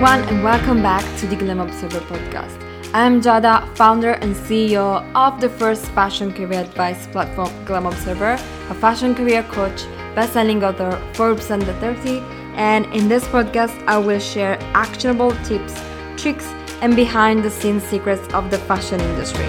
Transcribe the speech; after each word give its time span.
everyone, 0.00 0.28
and 0.28 0.44
welcome 0.44 0.80
back 0.80 1.02
to 1.18 1.26
the 1.26 1.34
Glam 1.34 1.58
Observer 1.58 1.98
podcast. 1.98 2.56
I'm 2.94 3.20
Giada, 3.20 3.66
founder 3.74 4.12
and 4.12 4.32
CEO 4.32 5.02
of 5.16 5.40
the 5.40 5.48
first 5.48 5.86
fashion 5.86 6.32
career 6.32 6.60
advice 6.60 7.08
platform, 7.08 7.50
Glam 7.64 7.84
Observer, 7.84 8.34
a 8.34 8.74
fashion 8.74 9.12
career 9.12 9.42
coach, 9.42 9.86
best-selling 10.14 10.62
author, 10.62 11.02
Forbes 11.14 11.50
Under 11.50 11.72
30, 11.80 12.20
and 12.54 12.86
in 12.94 13.08
this 13.08 13.24
podcast, 13.24 13.76
I 13.88 13.98
will 13.98 14.20
share 14.20 14.56
actionable 14.72 15.32
tips, 15.42 15.74
tricks, 16.16 16.46
and 16.80 16.94
behind-the-scenes 16.94 17.82
secrets 17.82 18.32
of 18.32 18.52
the 18.52 18.58
fashion 18.58 19.00
industry. 19.00 19.46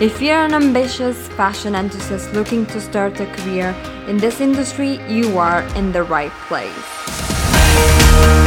If 0.00 0.22
you're 0.22 0.44
an 0.44 0.54
ambitious 0.54 1.26
fashion 1.30 1.74
enthusiast 1.74 2.32
looking 2.32 2.64
to 2.66 2.80
start 2.80 3.18
a 3.18 3.26
career 3.26 3.74
in 4.06 4.18
this 4.18 4.40
industry, 4.40 5.00
you 5.08 5.36
are 5.36 5.62
in 5.74 5.90
the 5.90 6.04
right 6.04 6.30
place. 6.46 8.43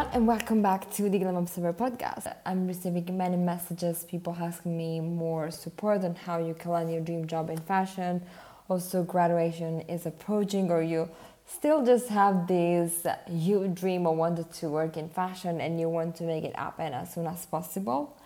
Everyone 0.00 0.16
and 0.16 0.26
welcome 0.26 0.62
back 0.62 0.90
to 0.90 1.10
the 1.10 1.18
Glam 1.18 1.36
Observer 1.36 1.74
podcast. 1.74 2.34
I'm 2.46 2.66
receiving 2.66 3.18
many 3.18 3.36
messages, 3.36 4.04
people 4.04 4.34
asking 4.40 4.74
me 4.74 4.98
more 4.98 5.50
support 5.50 6.04
on 6.04 6.14
how 6.14 6.38
you 6.38 6.54
can 6.54 6.70
land 6.70 6.90
your 6.90 7.02
dream 7.02 7.26
job 7.26 7.50
in 7.50 7.58
fashion. 7.58 8.22
Also 8.68 9.02
graduation 9.02 9.82
is 9.82 10.06
approaching 10.06 10.70
or 10.70 10.80
you 10.80 11.10
still 11.44 11.84
just 11.84 12.08
have 12.08 12.46
this 12.46 13.04
uh, 13.04 13.16
you 13.28 13.68
dream 13.68 14.06
or 14.06 14.16
wanted 14.16 14.50
to 14.54 14.70
work 14.70 14.96
in 14.96 15.10
fashion 15.10 15.60
and 15.60 15.78
you 15.78 15.90
want 15.90 16.16
to 16.16 16.24
make 16.24 16.44
it 16.44 16.56
happen 16.56 16.94
as 16.94 17.12
soon 17.12 17.26
as 17.26 17.44
possible. 17.44 18.16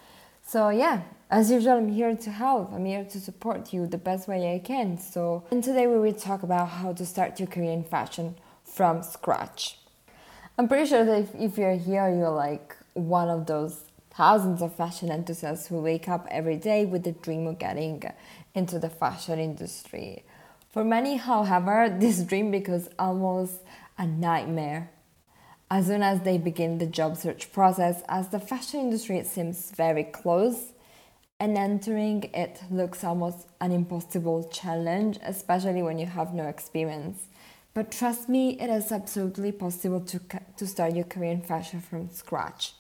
So 0.46 0.68
yeah, 0.68 1.02
as 1.28 1.50
usual 1.50 1.78
I'm 1.78 1.88
here 1.88 2.14
to 2.14 2.30
help. 2.30 2.72
I'm 2.72 2.84
here 2.84 3.04
to 3.04 3.18
support 3.18 3.72
you 3.72 3.88
the 3.88 3.98
best 3.98 4.28
way 4.28 4.54
I 4.54 4.60
can. 4.60 4.96
So 4.96 5.42
and 5.50 5.64
today 5.64 5.88
we 5.88 5.98
will 5.98 6.14
talk 6.14 6.44
about 6.44 6.68
how 6.68 6.92
to 6.92 7.04
start 7.04 7.40
your 7.40 7.48
career 7.48 7.72
in 7.72 7.82
fashion 7.82 8.36
from 8.64 9.02
scratch. 9.02 9.78
I'm 10.56 10.68
pretty 10.68 10.86
sure 10.86 11.04
that 11.04 11.18
if, 11.18 11.34
if 11.34 11.58
you're 11.58 11.74
here, 11.74 12.08
you're 12.08 12.30
like 12.30 12.76
one 12.92 13.28
of 13.28 13.46
those 13.46 13.90
thousands 14.12 14.62
of 14.62 14.72
fashion 14.72 15.10
enthusiasts 15.10 15.66
who 15.66 15.80
wake 15.80 16.08
up 16.08 16.28
every 16.30 16.56
day 16.56 16.86
with 16.86 17.02
the 17.02 17.10
dream 17.10 17.48
of 17.48 17.58
getting 17.58 18.04
into 18.54 18.78
the 18.78 18.88
fashion 18.88 19.40
industry. 19.40 20.22
For 20.70 20.84
many, 20.84 21.16
however, 21.16 21.92
this 21.98 22.20
dream 22.22 22.52
becomes 22.52 22.88
almost 23.00 23.62
a 23.98 24.06
nightmare. 24.06 24.90
As 25.72 25.86
soon 25.86 26.04
as 26.04 26.20
they 26.20 26.38
begin 26.38 26.78
the 26.78 26.86
job 26.86 27.16
search 27.16 27.52
process, 27.52 28.04
as 28.08 28.28
the 28.28 28.38
fashion 28.38 28.78
industry 28.78 29.24
seems 29.24 29.72
very 29.72 30.04
close, 30.04 30.72
and 31.40 31.58
entering 31.58 32.30
it 32.32 32.62
looks 32.70 33.02
almost 33.02 33.48
an 33.60 33.72
impossible 33.72 34.48
challenge, 34.52 35.18
especially 35.24 35.82
when 35.82 35.98
you 35.98 36.06
have 36.06 36.32
no 36.32 36.46
experience. 36.46 37.26
But 37.74 37.90
trust 37.90 38.28
me, 38.28 38.50
it 38.60 38.70
is 38.70 38.92
absolutely 38.92 39.50
possible 39.50 40.00
to, 40.02 40.20
to 40.56 40.66
start 40.66 40.94
your 40.94 41.04
career 41.04 41.32
in 41.32 41.42
fashion 41.42 41.80
from 41.80 42.08
scratch. 42.10 42.74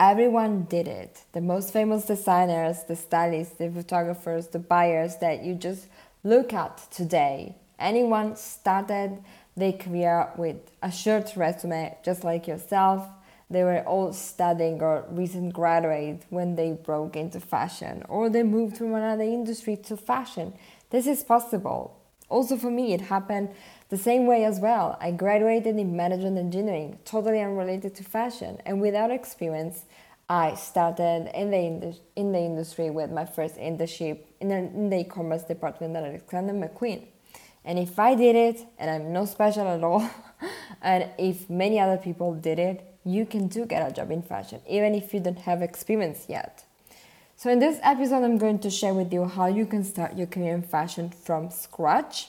Everyone 0.00 0.64
did 0.64 0.88
it. 0.88 1.22
The 1.32 1.40
most 1.40 1.72
famous 1.72 2.04
designers, 2.04 2.82
the 2.82 2.96
stylists, 2.96 3.54
the 3.54 3.70
photographers, 3.70 4.48
the 4.48 4.58
buyers 4.58 5.18
that 5.18 5.44
you 5.44 5.54
just 5.54 5.86
look 6.24 6.52
at 6.52 6.78
today. 6.90 7.54
Anyone 7.78 8.34
started 8.34 9.22
their 9.56 9.72
career 9.72 10.28
with 10.36 10.56
a 10.82 10.90
short 10.90 11.34
resume, 11.36 11.96
just 12.04 12.24
like 12.24 12.48
yourself. 12.48 13.06
They 13.48 13.62
were 13.62 13.84
all 13.84 14.12
studying 14.12 14.82
or 14.82 15.04
recent 15.10 15.52
graduates 15.52 16.26
when 16.30 16.56
they 16.56 16.72
broke 16.72 17.14
into 17.14 17.38
fashion, 17.38 18.02
or 18.08 18.28
they 18.28 18.42
moved 18.42 18.78
from 18.78 18.94
another 18.94 19.22
industry 19.22 19.76
to 19.84 19.96
fashion. 19.96 20.54
This 20.90 21.06
is 21.06 21.22
possible. 21.22 22.00
Also, 22.34 22.56
for 22.56 22.68
me, 22.68 22.92
it 22.92 23.00
happened 23.00 23.48
the 23.90 23.96
same 23.96 24.26
way 24.26 24.44
as 24.44 24.58
well, 24.58 24.98
I 25.00 25.12
graduated 25.12 25.78
in 25.78 25.94
management 25.94 26.36
engineering, 26.36 26.98
totally 27.04 27.40
unrelated 27.40 27.94
to 27.94 28.02
fashion, 28.02 28.58
and 28.66 28.80
without 28.80 29.12
experience, 29.12 29.84
I 30.28 30.56
started 30.56 31.30
in 31.32 31.52
the, 31.52 31.96
in 32.16 32.32
the 32.32 32.40
industry 32.40 32.90
with 32.90 33.12
my 33.12 33.24
first 33.24 33.54
internship 33.54 34.18
in, 34.40 34.50
in 34.50 34.90
the 34.90 35.02
e-commerce 35.02 35.44
department 35.44 35.94
at 35.94 36.02
Alexander 36.02 36.54
McQueen. 36.54 37.06
And 37.64 37.78
if 37.78 38.00
I 38.00 38.16
did 38.16 38.34
it, 38.34 38.66
and 38.80 38.90
I'm 38.90 39.12
no 39.12 39.26
special 39.26 39.68
at 39.68 39.84
all, 39.84 40.10
and 40.82 41.08
if 41.16 41.48
many 41.48 41.78
other 41.78 41.98
people 41.98 42.34
did 42.34 42.58
it, 42.58 42.96
you 43.04 43.26
can 43.26 43.46
do 43.46 43.64
get 43.64 43.88
a 43.88 43.94
job 43.94 44.10
in 44.10 44.22
fashion, 44.22 44.60
even 44.68 44.92
if 44.96 45.14
you 45.14 45.20
don't 45.20 45.38
have 45.38 45.62
experience 45.62 46.26
yet. 46.28 46.64
So 47.36 47.50
in 47.50 47.58
this 47.58 47.78
episode, 47.82 48.22
I'm 48.24 48.38
going 48.38 48.60
to 48.60 48.70
share 48.70 48.94
with 48.94 49.12
you 49.12 49.26
how 49.26 49.46
you 49.46 49.66
can 49.66 49.84
start 49.84 50.16
your 50.16 50.26
career 50.26 50.54
in 50.54 50.62
fashion 50.62 51.10
from 51.10 51.50
scratch 51.50 52.28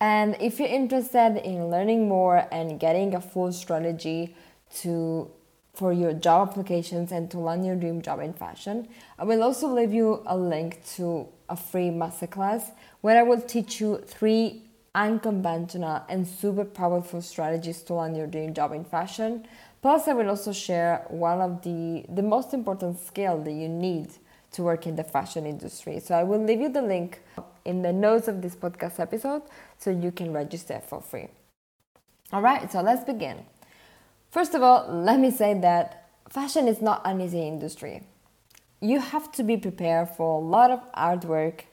and 0.00 0.36
if 0.40 0.60
you're 0.60 0.68
interested 0.68 1.40
in 1.44 1.70
learning 1.70 2.08
more 2.08 2.46
and 2.52 2.78
getting 2.78 3.14
a 3.14 3.20
full 3.20 3.52
strategy 3.52 4.36
to 4.76 5.30
for 5.74 5.92
your 5.92 6.12
job 6.12 6.50
applications 6.50 7.12
and 7.12 7.30
to 7.30 7.38
land 7.38 7.64
your 7.64 7.76
dream 7.76 8.02
job 8.02 8.20
in 8.20 8.32
fashion, 8.32 8.88
I 9.16 9.24
will 9.24 9.44
also 9.44 9.68
leave 9.68 9.92
you 9.92 10.22
a 10.26 10.36
link 10.36 10.84
to 10.96 11.28
a 11.48 11.56
free 11.56 11.88
masterclass 11.88 12.72
where 13.00 13.16
I 13.16 13.22
will 13.22 13.40
teach 13.40 13.80
you 13.80 13.98
three 13.98 14.64
unconventional 14.94 16.02
and 16.08 16.26
super 16.26 16.64
powerful 16.64 17.22
strategies 17.22 17.82
to 17.82 17.94
land 17.94 18.16
your 18.16 18.26
dream 18.26 18.54
job 18.54 18.72
in 18.72 18.84
fashion. 18.84 19.46
Plus, 19.80 20.08
I 20.08 20.12
will 20.12 20.28
also 20.28 20.52
share 20.52 21.04
one 21.08 21.40
of 21.40 21.62
the, 21.62 22.04
the 22.08 22.22
most 22.22 22.52
important 22.52 22.98
skills 22.98 23.44
that 23.44 23.52
you 23.52 23.68
need 23.68 24.08
to 24.52 24.62
work 24.62 24.86
in 24.86 24.96
the 24.96 25.04
fashion 25.04 25.46
industry. 25.46 26.00
So 26.00 26.14
I 26.14 26.24
will 26.24 26.42
leave 26.42 26.60
you 26.60 26.68
the 26.68 26.82
link 26.82 27.20
in 27.64 27.82
the 27.82 27.92
notes 27.92 28.28
of 28.28 28.42
this 28.42 28.56
podcast 28.56 28.98
episode 28.98 29.42
so 29.78 29.90
you 29.90 30.10
can 30.10 30.32
register 30.32 30.80
for 30.84 31.00
free. 31.00 31.28
All 32.32 32.42
right, 32.42 32.70
so 32.70 32.80
let's 32.80 33.04
begin. 33.04 33.44
First 34.30 34.54
of 34.54 34.62
all, 34.62 34.86
let 34.88 35.20
me 35.20 35.30
say 35.30 35.54
that 35.60 36.08
fashion 36.28 36.66
is 36.66 36.82
not 36.82 37.02
an 37.04 37.20
easy 37.20 37.46
industry. 37.46 38.02
You 38.80 39.00
have 39.00 39.30
to 39.32 39.42
be 39.42 39.56
prepared 39.56 40.10
for 40.10 40.40
a 40.40 40.44
lot 40.44 40.70
of 40.70 40.80
hard 40.94 41.24
work 41.24 41.66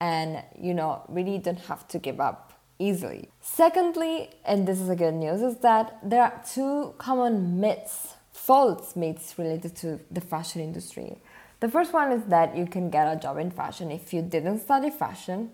and 0.00 0.42
you 0.60 0.74
know, 0.74 1.02
really 1.08 1.38
don't 1.38 1.60
have 1.60 1.86
to 1.88 1.98
give 1.98 2.20
up 2.20 2.51
easily. 2.82 3.28
Secondly, 3.40 4.30
and 4.44 4.66
this 4.66 4.80
is 4.80 4.88
a 4.88 4.96
good 4.96 5.14
news, 5.14 5.40
is 5.40 5.58
that 5.58 5.98
there 6.02 6.22
are 6.22 6.42
two 6.54 6.94
common 6.98 7.60
myths, 7.60 8.14
false 8.32 8.96
myths 8.96 9.38
related 9.38 9.76
to 9.76 10.00
the 10.10 10.20
fashion 10.20 10.60
industry. 10.60 11.16
The 11.60 11.68
first 11.68 11.92
one 11.92 12.10
is 12.10 12.24
that 12.24 12.56
you 12.56 12.66
can 12.66 12.90
get 12.90 13.06
a 13.06 13.18
job 13.18 13.38
in 13.38 13.50
fashion 13.50 13.90
if 13.92 14.12
you 14.12 14.20
didn't 14.20 14.60
study 14.60 14.90
fashion. 14.90 15.50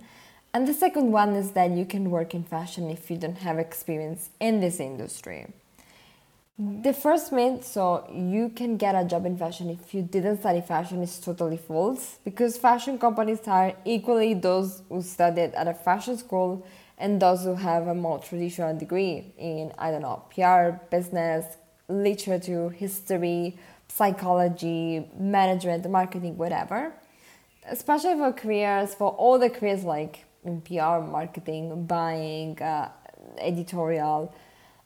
And 0.54 0.66
the 0.66 0.72
second 0.72 1.12
one 1.12 1.34
is 1.34 1.50
that 1.52 1.70
you 1.72 1.84
can 1.84 2.10
work 2.10 2.34
in 2.34 2.44
fashion 2.44 2.88
if 2.88 3.10
you 3.10 3.18
don't 3.18 3.38
have 3.38 3.58
experience 3.58 4.30
in 4.40 4.60
this 4.60 4.80
industry. 4.80 5.52
The 6.58 6.92
first 6.92 7.30
myth, 7.30 7.64
so 7.64 8.08
you 8.12 8.48
can 8.48 8.78
get 8.78 8.94
a 8.96 9.04
job 9.04 9.26
in 9.26 9.36
fashion 9.38 9.70
if 9.70 9.94
you 9.94 10.02
didn't 10.02 10.38
study 10.38 10.60
fashion, 10.60 11.02
is 11.02 11.20
totally 11.20 11.58
false 11.58 12.18
because 12.24 12.56
fashion 12.56 12.98
companies 12.98 13.44
hire 13.44 13.76
equally 13.84 14.34
those 14.34 14.82
who 14.88 15.02
studied 15.02 15.52
at 15.54 15.68
a 15.68 15.74
fashion 15.74 16.16
school 16.16 16.66
and 16.98 17.22
those 17.22 17.44
who 17.44 17.54
have 17.54 17.86
a 17.86 17.94
more 17.94 18.18
traditional 18.18 18.76
degree 18.76 19.32
in, 19.38 19.72
I 19.78 19.90
don't 19.90 20.02
know, 20.02 20.24
PR, 20.34 20.84
business, 20.90 21.56
literature, 21.88 22.70
history, 22.70 23.56
psychology, 23.88 25.08
management, 25.18 25.88
marketing, 25.88 26.36
whatever. 26.36 26.92
Especially 27.66 28.14
for 28.14 28.32
careers, 28.32 28.94
for 28.94 29.10
all 29.12 29.38
the 29.38 29.48
careers 29.48 29.84
like 29.84 30.24
in 30.44 30.60
PR, 30.60 31.00
marketing, 31.00 31.86
buying, 31.86 32.60
uh, 32.60 32.90
editorial, 33.38 34.34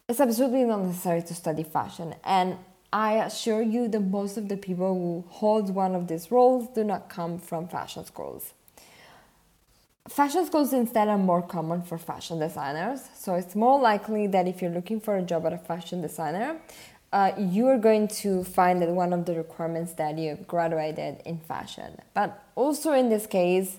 it's 0.09 0.21
absolutely 0.21 0.65
not 0.65 0.81
necessary 0.81 1.23
to 1.23 1.35
study 1.35 1.63
fashion. 1.63 2.15
And 2.25 2.59
I 2.93 3.15
assure 3.15 3.63
you 3.63 3.89
that 3.89 4.01
most 4.01 4.37
of 4.37 4.49
the 4.49 4.57
people 4.57 4.95
who 4.95 5.25
hold 5.31 5.75
one 5.75 5.95
of 5.95 6.09
these 6.09 6.31
roles 6.31 6.69
do 6.75 6.85
not 6.85 7.09
come 7.09 7.39
from 7.39 7.69
fashion 7.69 8.05
schools. 8.05 8.53
Fashion 10.13 10.45
schools 10.45 10.75
instead 10.75 11.09
are 11.09 11.17
more 11.17 11.41
common 11.41 11.81
for 11.81 11.97
fashion 11.97 12.39
designers, 12.39 13.01
so 13.15 13.35
it's 13.35 13.57
more 13.57 13.81
likely 13.81 14.27
that 14.27 14.47
if 14.47 14.61
you're 14.61 14.71
looking 14.71 15.01
for 15.01 15.17
a 15.17 15.23
job 15.23 15.47
at 15.47 15.55
a 15.55 15.59
fashion 15.59 16.03
designer, 16.03 16.61
uh, 17.15 17.33
you 17.39 17.67
are 17.69 17.79
going 17.79 18.07
to 18.09 18.45
find 18.45 18.83
that 18.83 18.91
one 18.91 19.15
of 19.15 19.25
the 19.25 19.35
requirements 19.35 19.95
that 19.95 20.19
you've 20.19 20.47
graduated 20.47 21.23
in 21.25 21.39
fashion. 21.39 21.99
But 22.13 22.45
also 22.57 22.93
in 22.93 23.09
this 23.09 23.27
case, 23.27 23.79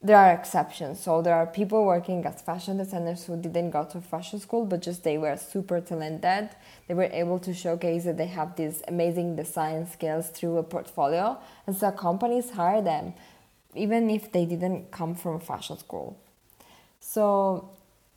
there 0.00 0.16
are 0.16 0.32
exceptions. 0.32 1.00
So 1.00 1.22
there 1.22 1.34
are 1.34 1.46
people 1.46 1.84
working 1.84 2.24
as 2.24 2.40
fashion 2.40 2.76
designers 2.76 3.24
who 3.24 3.36
didn't 3.36 3.70
go 3.70 3.84
to 3.86 4.00
fashion 4.00 4.38
school, 4.38 4.66
but 4.66 4.80
just 4.80 5.02
they 5.02 5.18
were 5.18 5.36
super 5.36 5.80
talented. 5.80 6.50
They 6.86 6.94
were 6.94 7.10
able 7.10 7.40
to 7.40 7.52
showcase 7.52 8.04
that 8.04 8.16
they 8.16 8.26
have 8.26 8.54
these 8.54 8.80
amazing 8.86 9.34
design 9.34 9.88
skills 9.90 10.28
through 10.28 10.58
a 10.58 10.62
portfolio, 10.62 11.36
and 11.66 11.76
so 11.76 11.90
companies 11.90 12.50
hire 12.50 12.80
them, 12.80 13.14
even 13.76 14.10
if 14.10 14.32
they 14.32 14.44
didn't 14.46 14.90
come 14.90 15.14
from 15.14 15.36
a 15.36 15.40
fashion 15.40 15.78
school. 15.78 16.18
So 17.00 17.70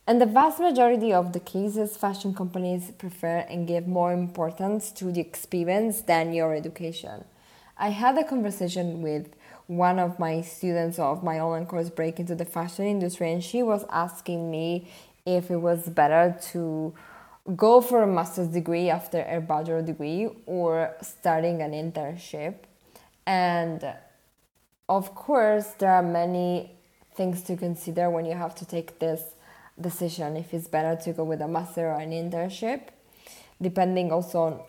in 0.06 0.18
the 0.18 0.26
vast 0.26 0.58
majority 0.58 1.12
of 1.12 1.32
the 1.32 1.40
cases, 1.40 1.96
fashion 1.96 2.34
companies 2.34 2.90
prefer 2.92 3.40
and 3.50 3.68
give 3.68 3.86
more 3.86 4.12
importance 4.12 4.90
to 4.92 5.12
the 5.12 5.20
experience 5.20 6.00
than 6.02 6.32
your 6.32 6.54
education. 6.54 7.24
I 7.76 7.90
had 7.90 8.16
a 8.18 8.24
conversation 8.24 9.02
with 9.02 9.34
one 9.66 9.98
of 9.98 10.18
my 10.18 10.40
students 10.40 10.98
of 10.98 11.22
my 11.22 11.38
online 11.38 11.66
course 11.66 11.90
break 11.90 12.18
into 12.18 12.34
the 12.34 12.46
fashion 12.46 12.86
industry 12.86 13.30
and 13.30 13.44
she 13.44 13.62
was 13.62 13.84
asking 13.90 14.50
me 14.50 14.90
if 15.26 15.50
it 15.50 15.58
was 15.58 15.88
better 15.90 16.34
to 16.52 16.94
go 17.54 17.82
for 17.82 18.02
a 18.02 18.06
master's 18.06 18.48
degree 18.48 18.88
after 18.88 19.22
a 19.24 19.40
bachelor 19.40 19.82
degree 19.82 20.28
or 20.46 20.94
starting 21.02 21.60
an 21.60 21.72
internship 21.72 22.54
and 23.26 23.92
of 24.88 25.14
course 25.14 25.66
there 25.78 25.92
are 25.92 26.02
many 26.02 26.70
things 27.14 27.42
to 27.42 27.56
consider 27.56 28.10
when 28.10 28.24
you 28.24 28.34
have 28.34 28.54
to 28.54 28.64
take 28.64 28.98
this 28.98 29.22
decision 29.80 30.36
if 30.36 30.52
it's 30.52 30.68
better 30.68 31.00
to 31.00 31.12
go 31.12 31.24
with 31.24 31.40
a 31.40 31.48
master 31.48 31.88
or 31.88 32.00
an 32.00 32.10
internship 32.10 32.88
depending 33.60 34.12
also 34.12 34.38
on 34.40 34.60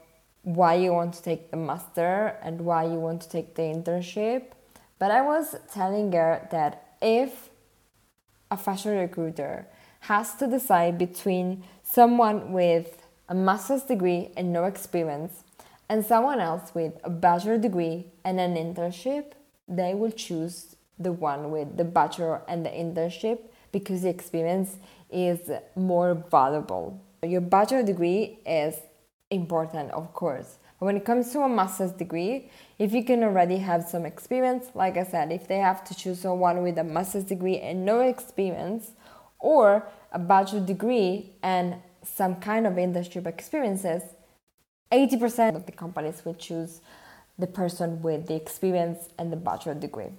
why 0.43 0.75
you 0.75 0.91
want 0.91 1.13
to 1.13 1.21
take 1.21 1.51
the 1.51 1.57
master 1.57 2.35
and 2.41 2.61
why 2.61 2.83
you 2.83 2.99
want 2.99 3.21
to 3.21 3.29
take 3.29 3.55
the 3.55 3.61
internship. 3.61 4.43
But 4.97 5.11
I 5.11 5.21
was 5.21 5.55
telling 5.73 6.11
her 6.13 6.47
that 6.51 6.95
if 7.01 7.49
a 8.51 8.57
fashion 8.57 8.97
recruiter 8.97 9.67
has 10.01 10.33
to 10.35 10.47
decide 10.47 10.97
between 10.97 11.63
someone 11.83 12.51
with 12.51 13.05
a 13.27 13.35
master's 13.35 13.83
degree 13.83 14.31
and 14.35 14.51
no 14.51 14.63
experience 14.63 15.43
and 15.87 16.05
someone 16.05 16.39
else 16.39 16.73
with 16.73 16.93
a 17.03 17.09
bachelor 17.09 17.57
degree 17.57 18.07
and 18.23 18.39
an 18.39 18.55
internship, 18.55 19.33
they 19.69 19.93
will 19.93 20.11
choose 20.11 20.75
the 20.97 21.11
one 21.11 21.51
with 21.51 21.77
the 21.77 21.83
bachelor 21.83 22.41
and 22.47 22.65
the 22.65 22.69
internship 22.69 23.39
because 23.71 24.01
the 24.01 24.09
experience 24.09 24.77
is 25.11 25.49
more 25.75 26.13
valuable. 26.29 26.99
Your 27.23 27.41
bachelor 27.41 27.83
degree 27.83 28.39
is 28.45 28.75
important, 29.29 29.91
of 29.91 30.13
course, 30.13 30.57
but 30.79 30.85
when 30.85 30.97
it 30.97 31.05
comes 31.05 31.31
to 31.33 31.41
a 31.41 31.49
master's 31.49 31.91
degree, 31.91 32.49
if 32.77 32.93
you 32.93 33.03
can 33.03 33.23
already 33.23 33.57
have 33.57 33.83
some 33.83 34.05
experience, 34.05 34.67
like 34.73 34.97
I 34.97 35.03
said, 35.03 35.31
if 35.31 35.47
they 35.47 35.57
have 35.57 35.83
to 35.85 35.95
choose 35.95 36.19
someone 36.19 36.63
with 36.63 36.77
a 36.77 36.83
master's 36.83 37.25
degree 37.25 37.59
and 37.59 37.85
no 37.85 37.99
experience, 37.99 38.91
or 39.39 39.87
a 40.11 40.19
bachelor 40.19 40.65
degree 40.65 41.33
and 41.43 41.75
some 42.03 42.35
kind 42.35 42.65
of 42.65 42.73
internship 42.73 43.27
experiences, 43.27 44.03
80% 44.91 45.55
of 45.55 45.65
the 45.65 45.71
companies 45.71 46.23
will 46.25 46.33
choose 46.33 46.81
the 47.39 47.47
person 47.47 48.01
with 48.01 48.27
the 48.27 48.35
experience 48.35 49.09
and 49.17 49.31
the 49.31 49.37
bachelor 49.37 49.73
degree. 49.73 50.11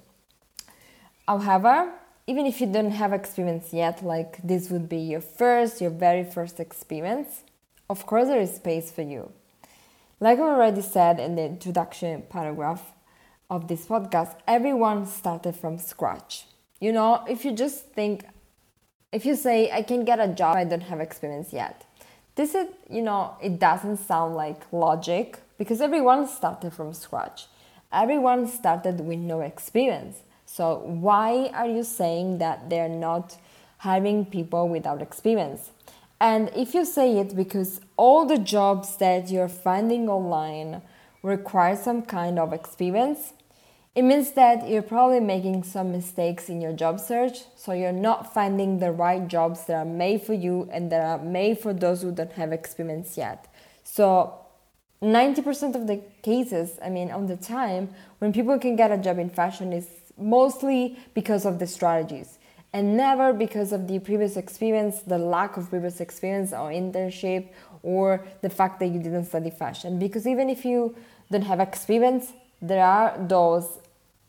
However, 1.28 1.92
even 2.26 2.46
if 2.46 2.60
you 2.60 2.66
don't 2.66 2.90
have 2.92 3.12
experience 3.12 3.72
yet, 3.72 4.04
like 4.04 4.38
this 4.42 4.70
would 4.70 4.88
be 4.88 4.98
your 4.98 5.20
first, 5.20 5.80
your 5.80 5.90
very 5.90 6.24
first 6.24 6.58
experience, 6.58 7.42
of 7.88 8.06
course 8.06 8.28
there 8.28 8.40
is 8.40 8.54
space 8.54 8.90
for 8.90 9.02
you. 9.02 9.30
Like 10.20 10.38
I 10.38 10.42
already 10.42 10.82
said 10.82 11.18
in 11.18 11.34
the 11.36 11.44
introduction 11.44 12.22
paragraph 12.28 12.92
of 13.48 13.68
this 13.68 13.86
podcast, 13.86 14.36
everyone 14.46 15.06
started 15.06 15.56
from 15.56 15.78
scratch. 15.78 16.46
You 16.80 16.92
know, 16.92 17.24
if 17.28 17.44
you 17.44 17.52
just 17.52 17.86
think, 17.92 18.24
if 19.12 19.26
you 19.26 19.34
say, 19.34 19.70
I 19.70 19.82
can 19.82 20.04
get 20.04 20.20
a 20.20 20.28
job, 20.28 20.56
I 20.56 20.64
don't 20.64 20.82
have 20.82 21.00
experience 21.00 21.52
yet. 21.52 21.84
This 22.36 22.54
is, 22.54 22.68
you 22.88 23.02
know, 23.02 23.34
it 23.42 23.58
doesn't 23.58 23.96
sound 23.98 24.34
like 24.34 24.62
logic 24.72 25.38
because 25.60 25.82
everyone 25.82 26.26
started 26.26 26.72
from 26.72 26.94
scratch. 26.94 27.46
Everyone 27.92 28.48
started 28.48 28.98
with 28.98 29.18
no 29.18 29.42
experience. 29.42 30.16
So, 30.46 30.78
why 30.86 31.50
are 31.52 31.66
you 31.66 31.84
saying 31.84 32.38
that 32.38 32.70
they're 32.70 32.88
not 32.88 33.36
hiring 33.76 34.24
people 34.24 34.70
without 34.70 35.02
experience? 35.02 35.70
And 36.18 36.50
if 36.56 36.72
you 36.72 36.86
say 36.86 37.18
it 37.18 37.36
because 37.36 37.82
all 37.98 38.24
the 38.24 38.38
jobs 38.38 38.96
that 38.96 39.30
you're 39.30 39.50
finding 39.50 40.08
online 40.08 40.80
require 41.22 41.76
some 41.76 42.00
kind 42.00 42.38
of 42.38 42.54
experience, 42.54 43.34
it 43.94 44.00
means 44.00 44.32
that 44.32 44.66
you're 44.66 44.80
probably 44.80 45.20
making 45.20 45.64
some 45.64 45.92
mistakes 45.92 46.48
in 46.48 46.62
your 46.62 46.72
job 46.72 46.98
search, 46.98 47.36
so 47.54 47.72
you're 47.72 47.92
not 47.92 48.32
finding 48.32 48.78
the 48.78 48.92
right 48.92 49.28
jobs 49.28 49.66
that 49.66 49.74
are 49.74 49.84
made 49.84 50.22
for 50.22 50.32
you 50.32 50.70
and 50.72 50.90
that 50.90 51.04
are 51.04 51.22
made 51.22 51.58
for 51.58 51.74
those 51.74 52.00
who 52.00 52.12
don't 52.12 52.32
have 52.32 52.50
experience 52.50 53.18
yet. 53.18 53.46
So 53.84 54.39
90% 55.02 55.74
of 55.74 55.86
the 55.86 56.02
cases, 56.22 56.78
I 56.84 56.90
mean, 56.90 57.10
on 57.10 57.26
the 57.26 57.36
time, 57.36 57.88
when 58.18 58.32
people 58.32 58.58
can 58.58 58.76
get 58.76 58.92
a 58.92 58.98
job 58.98 59.18
in 59.18 59.30
fashion 59.30 59.72
is 59.72 59.88
mostly 60.18 60.98
because 61.14 61.46
of 61.46 61.58
the 61.58 61.66
strategies 61.66 62.38
and 62.72 62.96
never 62.96 63.32
because 63.32 63.72
of 63.72 63.88
the 63.88 63.98
previous 63.98 64.36
experience, 64.36 65.00
the 65.00 65.18
lack 65.18 65.56
of 65.56 65.70
previous 65.70 66.00
experience 66.00 66.52
or 66.52 66.70
internship, 66.70 67.48
or 67.82 68.24
the 68.42 68.50
fact 68.50 68.78
that 68.80 68.88
you 68.88 69.00
didn't 69.00 69.24
study 69.24 69.50
fashion. 69.50 69.98
Because 69.98 70.26
even 70.26 70.50
if 70.50 70.64
you 70.64 70.94
don't 71.30 71.42
have 71.42 71.60
experience, 71.60 72.32
there 72.60 72.84
are 72.84 73.16
those 73.18 73.78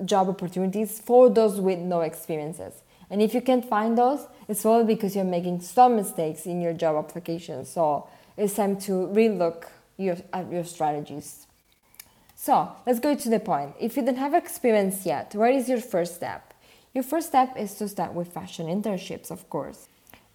job 0.06 0.30
opportunities 0.30 1.00
for 1.00 1.30
those 1.30 1.60
with 1.60 1.80
no 1.80 2.02
experiences. 2.02 2.74
And 3.10 3.22
if 3.22 3.34
you 3.34 3.42
can't 3.42 3.66
find 3.66 3.98
those, 3.98 4.26
it's 4.48 4.66
all 4.66 4.86
because 4.86 5.16
you're 5.16 5.26
making 5.26 5.62
some 5.62 5.98
mistakes 5.98 6.46
in 6.46 6.62
your 6.62 6.74
job 6.74 6.96
application. 6.96 7.66
So 7.66 8.08
it's 8.38 8.56
time 8.56 8.80
to 8.82 8.92
relook 9.14 9.66
your, 10.02 10.18
at 10.34 10.52
your 10.52 10.64
strategies. 10.64 11.48
So 12.36 12.72
let's 12.88 13.00
go 13.00 13.16
to 13.16 13.30
the 13.30 13.40
point. 13.40 13.76
If 13.80 13.96
you 13.96 14.04
don't 14.04 14.18
have 14.18 14.34
experience 14.34 15.06
yet, 15.06 15.36
what 15.36 15.54
is 15.54 15.70
your 15.70 15.80
first 15.80 16.16
step? 16.16 16.54
Your 16.94 17.04
first 17.04 17.28
step 17.28 17.56
is 17.58 17.76
to 17.76 17.88
start 17.88 18.14
with 18.14 18.34
fashion 18.34 18.68
internships, 18.68 19.32
of 19.32 19.50
course. 19.50 19.88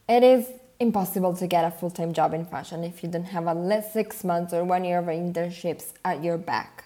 It 0.08 0.22
is 0.22 0.48
impossible 0.78 1.34
to 1.36 1.46
get 1.46 1.64
a 1.64 1.70
full 1.70 1.90
time 1.90 2.12
job 2.12 2.32
in 2.32 2.44
fashion 2.44 2.84
if 2.84 3.02
you 3.02 3.08
don't 3.08 3.24
have 3.24 3.46
at 3.46 3.56
least 3.56 3.92
six 3.92 4.24
months 4.24 4.52
or 4.52 4.64
one 4.64 4.84
year 4.84 4.98
of 4.98 5.06
internships 5.06 5.92
at 6.04 6.22
your 6.22 6.38
back. 6.38 6.84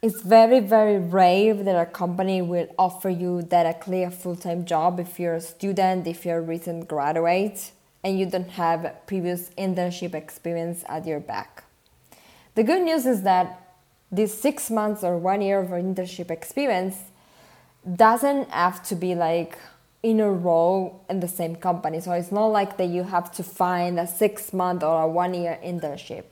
It's 0.00 0.20
very, 0.20 0.60
very 0.60 0.98
rare 0.98 1.54
that 1.54 1.80
a 1.80 1.86
company 1.86 2.42
will 2.42 2.68
offer 2.78 3.08
you 3.08 3.42
directly 3.42 4.02
a 4.02 4.10
full 4.10 4.36
time 4.36 4.64
job 4.64 5.00
if 5.00 5.18
you're 5.18 5.34
a 5.34 5.40
student, 5.40 6.06
if 6.06 6.24
you're 6.24 6.38
a 6.38 6.42
recent 6.42 6.88
graduate, 6.88 7.72
and 8.04 8.18
you 8.18 8.26
don't 8.26 8.50
have 8.50 8.94
previous 9.06 9.48
internship 9.56 10.14
experience 10.14 10.84
at 10.88 11.06
your 11.06 11.20
back. 11.20 11.63
The 12.54 12.62
good 12.62 12.82
news 12.82 13.04
is 13.04 13.22
that 13.22 13.60
these 14.12 14.32
six 14.32 14.70
months 14.70 15.02
or 15.02 15.18
one 15.18 15.42
year 15.42 15.60
of 15.60 15.70
internship 15.70 16.30
experience 16.30 16.96
doesn't 17.96 18.48
have 18.50 18.80
to 18.84 18.94
be 18.94 19.16
like 19.16 19.58
in 20.04 20.20
a 20.20 20.30
row 20.30 21.00
in 21.10 21.18
the 21.18 21.26
same 21.26 21.56
company. 21.56 21.98
So 21.98 22.12
it's 22.12 22.30
not 22.30 22.46
like 22.46 22.76
that 22.76 22.90
you 22.90 23.02
have 23.02 23.32
to 23.32 23.42
find 23.42 23.98
a 23.98 24.06
six 24.06 24.52
month 24.52 24.84
or 24.84 25.02
a 25.02 25.08
one 25.08 25.34
year 25.34 25.58
internship. 25.64 26.26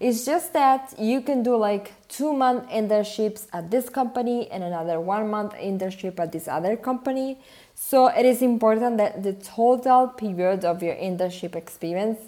It's 0.00 0.24
just 0.24 0.54
that 0.54 0.94
you 0.98 1.20
can 1.20 1.42
do 1.42 1.56
like 1.56 1.92
two 2.08 2.32
month 2.32 2.70
internships 2.70 3.46
at 3.52 3.70
this 3.70 3.90
company 3.90 4.50
and 4.50 4.64
another 4.64 4.98
one 4.98 5.28
month 5.28 5.52
internship 5.54 6.18
at 6.18 6.32
this 6.32 6.48
other 6.48 6.76
company. 6.76 7.38
So 7.74 8.06
it 8.06 8.24
is 8.24 8.40
important 8.40 8.96
that 8.96 9.22
the 9.22 9.34
total 9.34 10.08
period 10.08 10.64
of 10.64 10.82
your 10.82 10.94
internship 10.94 11.54
experience 11.54 12.18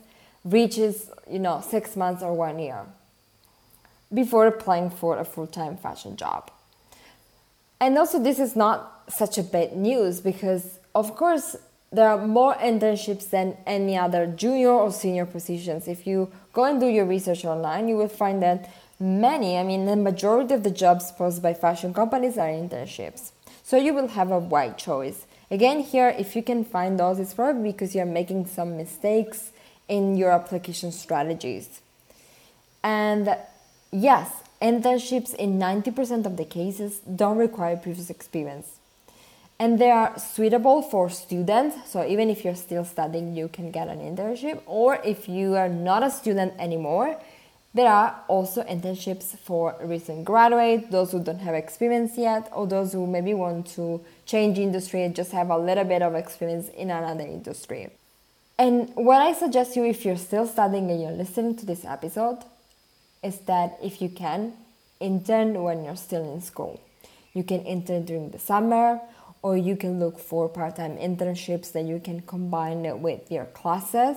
reaches, 0.44 1.10
you 1.30 1.38
know, 1.38 1.62
six 1.66 1.96
months 1.96 2.22
or 2.22 2.34
one 2.34 2.58
year 2.58 2.84
before 4.12 4.46
applying 4.46 4.90
for 4.90 5.18
a 5.18 5.24
full 5.24 5.46
time 5.46 5.76
fashion 5.76 6.16
job. 6.16 6.50
And 7.80 7.96
also, 7.96 8.22
this 8.22 8.38
is 8.38 8.56
not 8.56 9.04
such 9.08 9.38
a 9.38 9.42
bad 9.42 9.76
news 9.76 10.20
because, 10.20 10.78
of 10.94 11.14
course, 11.16 11.56
there 11.90 12.08
are 12.08 12.26
more 12.26 12.54
internships 12.54 13.30
than 13.30 13.56
any 13.66 13.96
other 13.96 14.26
junior 14.26 14.70
or 14.70 14.90
senior 14.90 15.24
positions. 15.24 15.88
If 15.88 16.06
you 16.06 16.30
go 16.52 16.64
and 16.64 16.80
do 16.80 16.86
your 16.86 17.06
research 17.06 17.44
online, 17.44 17.88
you 17.88 17.96
will 17.96 18.08
find 18.08 18.42
that 18.42 18.68
many, 19.00 19.56
I 19.56 19.62
mean, 19.62 19.86
the 19.86 19.96
majority 19.96 20.54
of 20.54 20.64
the 20.64 20.70
jobs 20.70 21.12
posted 21.12 21.42
by 21.42 21.54
fashion 21.54 21.94
companies 21.94 22.36
are 22.36 22.48
internships. 22.48 23.30
So 23.62 23.76
you 23.76 23.94
will 23.94 24.08
have 24.08 24.30
a 24.30 24.38
wide 24.38 24.76
choice. 24.76 25.24
Again, 25.50 25.80
here, 25.80 26.14
if 26.18 26.36
you 26.36 26.42
can 26.42 26.64
find 26.64 26.98
those, 26.98 27.18
it's 27.18 27.32
probably 27.32 27.72
because 27.72 27.94
you're 27.94 28.06
making 28.06 28.46
some 28.46 28.76
mistakes 28.76 29.52
in 29.88 30.16
your 30.16 30.30
application 30.30 30.92
strategies. 30.92 31.80
And 32.82 33.34
yes, 33.90 34.30
Internships 34.60 35.34
in 35.34 35.56
90% 35.58 36.26
of 36.26 36.36
the 36.36 36.44
cases 36.44 36.98
don't 37.00 37.38
require 37.38 37.76
previous 37.76 38.10
experience. 38.10 38.78
And 39.60 39.78
they 39.78 39.90
are 39.90 40.18
suitable 40.18 40.82
for 40.82 41.08
students, 41.10 41.76
so 41.88 42.04
even 42.04 42.28
if 42.28 42.44
you're 42.44 42.56
still 42.56 42.84
studying, 42.84 43.36
you 43.36 43.48
can 43.48 43.70
get 43.70 43.86
an 43.88 43.98
internship. 44.00 44.60
Or 44.66 45.00
if 45.04 45.28
you 45.28 45.54
are 45.54 45.68
not 45.68 46.02
a 46.02 46.10
student 46.10 46.54
anymore, 46.58 47.16
there 47.72 47.88
are 47.88 48.20
also 48.26 48.64
internships 48.64 49.38
for 49.38 49.76
recent 49.80 50.24
graduates, 50.24 50.88
those 50.90 51.12
who 51.12 51.22
don't 51.22 51.38
have 51.38 51.54
experience 51.54 52.16
yet, 52.16 52.50
or 52.52 52.66
those 52.66 52.92
who 52.92 53.06
maybe 53.06 53.34
want 53.34 53.66
to 53.74 54.00
change 54.26 54.58
industry 54.58 55.04
and 55.04 55.14
just 55.14 55.30
have 55.30 55.50
a 55.50 55.58
little 55.58 55.84
bit 55.84 56.02
of 56.02 56.16
experience 56.16 56.68
in 56.70 56.90
another 56.90 57.24
industry. 57.24 57.90
And 58.58 58.90
what 58.96 59.22
I 59.22 59.34
suggest 59.34 59.76
you 59.76 59.84
if 59.84 60.04
you're 60.04 60.16
still 60.16 60.46
studying 60.46 60.90
and 60.90 61.00
you're 61.00 61.12
listening 61.12 61.56
to 61.56 61.66
this 61.66 61.84
episode 61.84 62.38
is 63.22 63.38
that 63.40 63.78
if 63.82 64.00
you 64.00 64.08
can, 64.08 64.52
intern 65.00 65.62
when 65.62 65.84
you're 65.84 65.96
still 65.96 66.32
in 66.32 66.40
school. 66.40 66.80
You 67.34 67.44
can 67.44 67.62
intern 67.62 68.04
during 68.04 68.30
the 68.30 68.38
summer, 68.38 69.00
or 69.42 69.56
you 69.56 69.76
can 69.76 70.00
look 70.00 70.18
for 70.18 70.48
part 70.48 70.76
time 70.76 70.96
internships 70.96 71.72
that 71.72 71.84
you 71.84 72.00
can 72.00 72.20
combine 72.22 73.00
with 73.00 73.30
your 73.30 73.44
classes. 73.46 74.16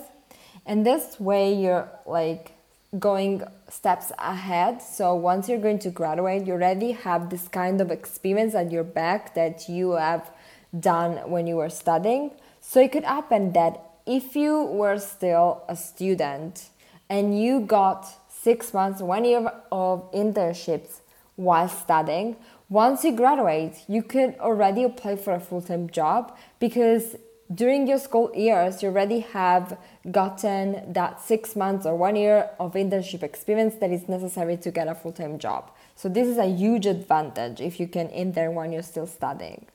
And 0.65 0.85
this 0.85 1.19
way, 1.19 1.53
you're 1.53 1.89
like 2.05 2.53
going 2.99 3.43
steps 3.69 4.11
ahead. 4.17 4.81
So 4.81 5.15
once 5.15 5.47
you're 5.47 5.61
going 5.61 5.79
to 5.79 5.89
graduate, 5.89 6.45
you 6.45 6.53
already 6.53 6.91
have 6.91 7.29
this 7.29 7.47
kind 7.47 7.79
of 7.79 7.91
experience 7.91 8.53
at 8.55 8.71
your 8.71 8.83
back 8.83 9.33
that 9.35 9.69
you 9.69 9.91
have 9.91 10.29
done 10.77 11.29
when 11.29 11.47
you 11.47 11.55
were 11.55 11.69
studying. 11.69 12.31
So 12.59 12.81
it 12.81 12.91
could 12.91 13.03
happen 13.03 13.53
that 13.53 13.81
if 14.05 14.35
you 14.35 14.63
were 14.63 14.97
still 14.99 15.63
a 15.67 15.75
student 15.75 16.69
and 17.09 17.39
you 17.41 17.61
got 17.61 18.07
six 18.41 18.73
months, 18.73 19.01
one 19.01 19.25
year 19.25 19.51
of 19.71 20.11
internships 20.11 21.01
while 21.35 21.67
studying, 21.67 22.35
once 22.69 23.03
you 23.03 23.11
graduate, 23.15 23.75
you 23.87 24.01
could 24.01 24.35
already 24.39 24.83
apply 24.83 25.15
for 25.17 25.33
a 25.33 25.39
full 25.39 25.61
time 25.61 25.89
job 25.89 26.37
because 26.59 27.15
during 27.53 27.85
your 27.85 27.97
school 27.97 28.31
years, 28.33 28.81
you 28.81 28.89
already 28.89 29.19
have 29.19 29.77
gotten 30.09 30.93
that 30.93 31.19
six 31.19 31.55
months 31.55 31.85
or 31.85 31.95
one 31.97 32.15
year 32.15 32.49
of 32.59 32.73
internship 32.73 33.23
experience 33.23 33.75
that 33.75 33.91
is 33.91 34.07
necessary 34.07 34.55
to 34.55 34.71
get 34.71 34.87
a 34.87 34.95
full 34.95 35.11
time 35.11 35.37
job. 35.37 35.69
So, 35.95 36.07
this 36.07 36.27
is 36.27 36.37
a 36.37 36.45
huge 36.45 36.85
advantage 36.85 37.59
if 37.59 37.79
you 37.79 37.87
can 37.87 38.09
intern 38.09 38.55
when 38.55 38.71
you're 38.71 38.83
still 38.83 39.07
studying. 39.07 39.65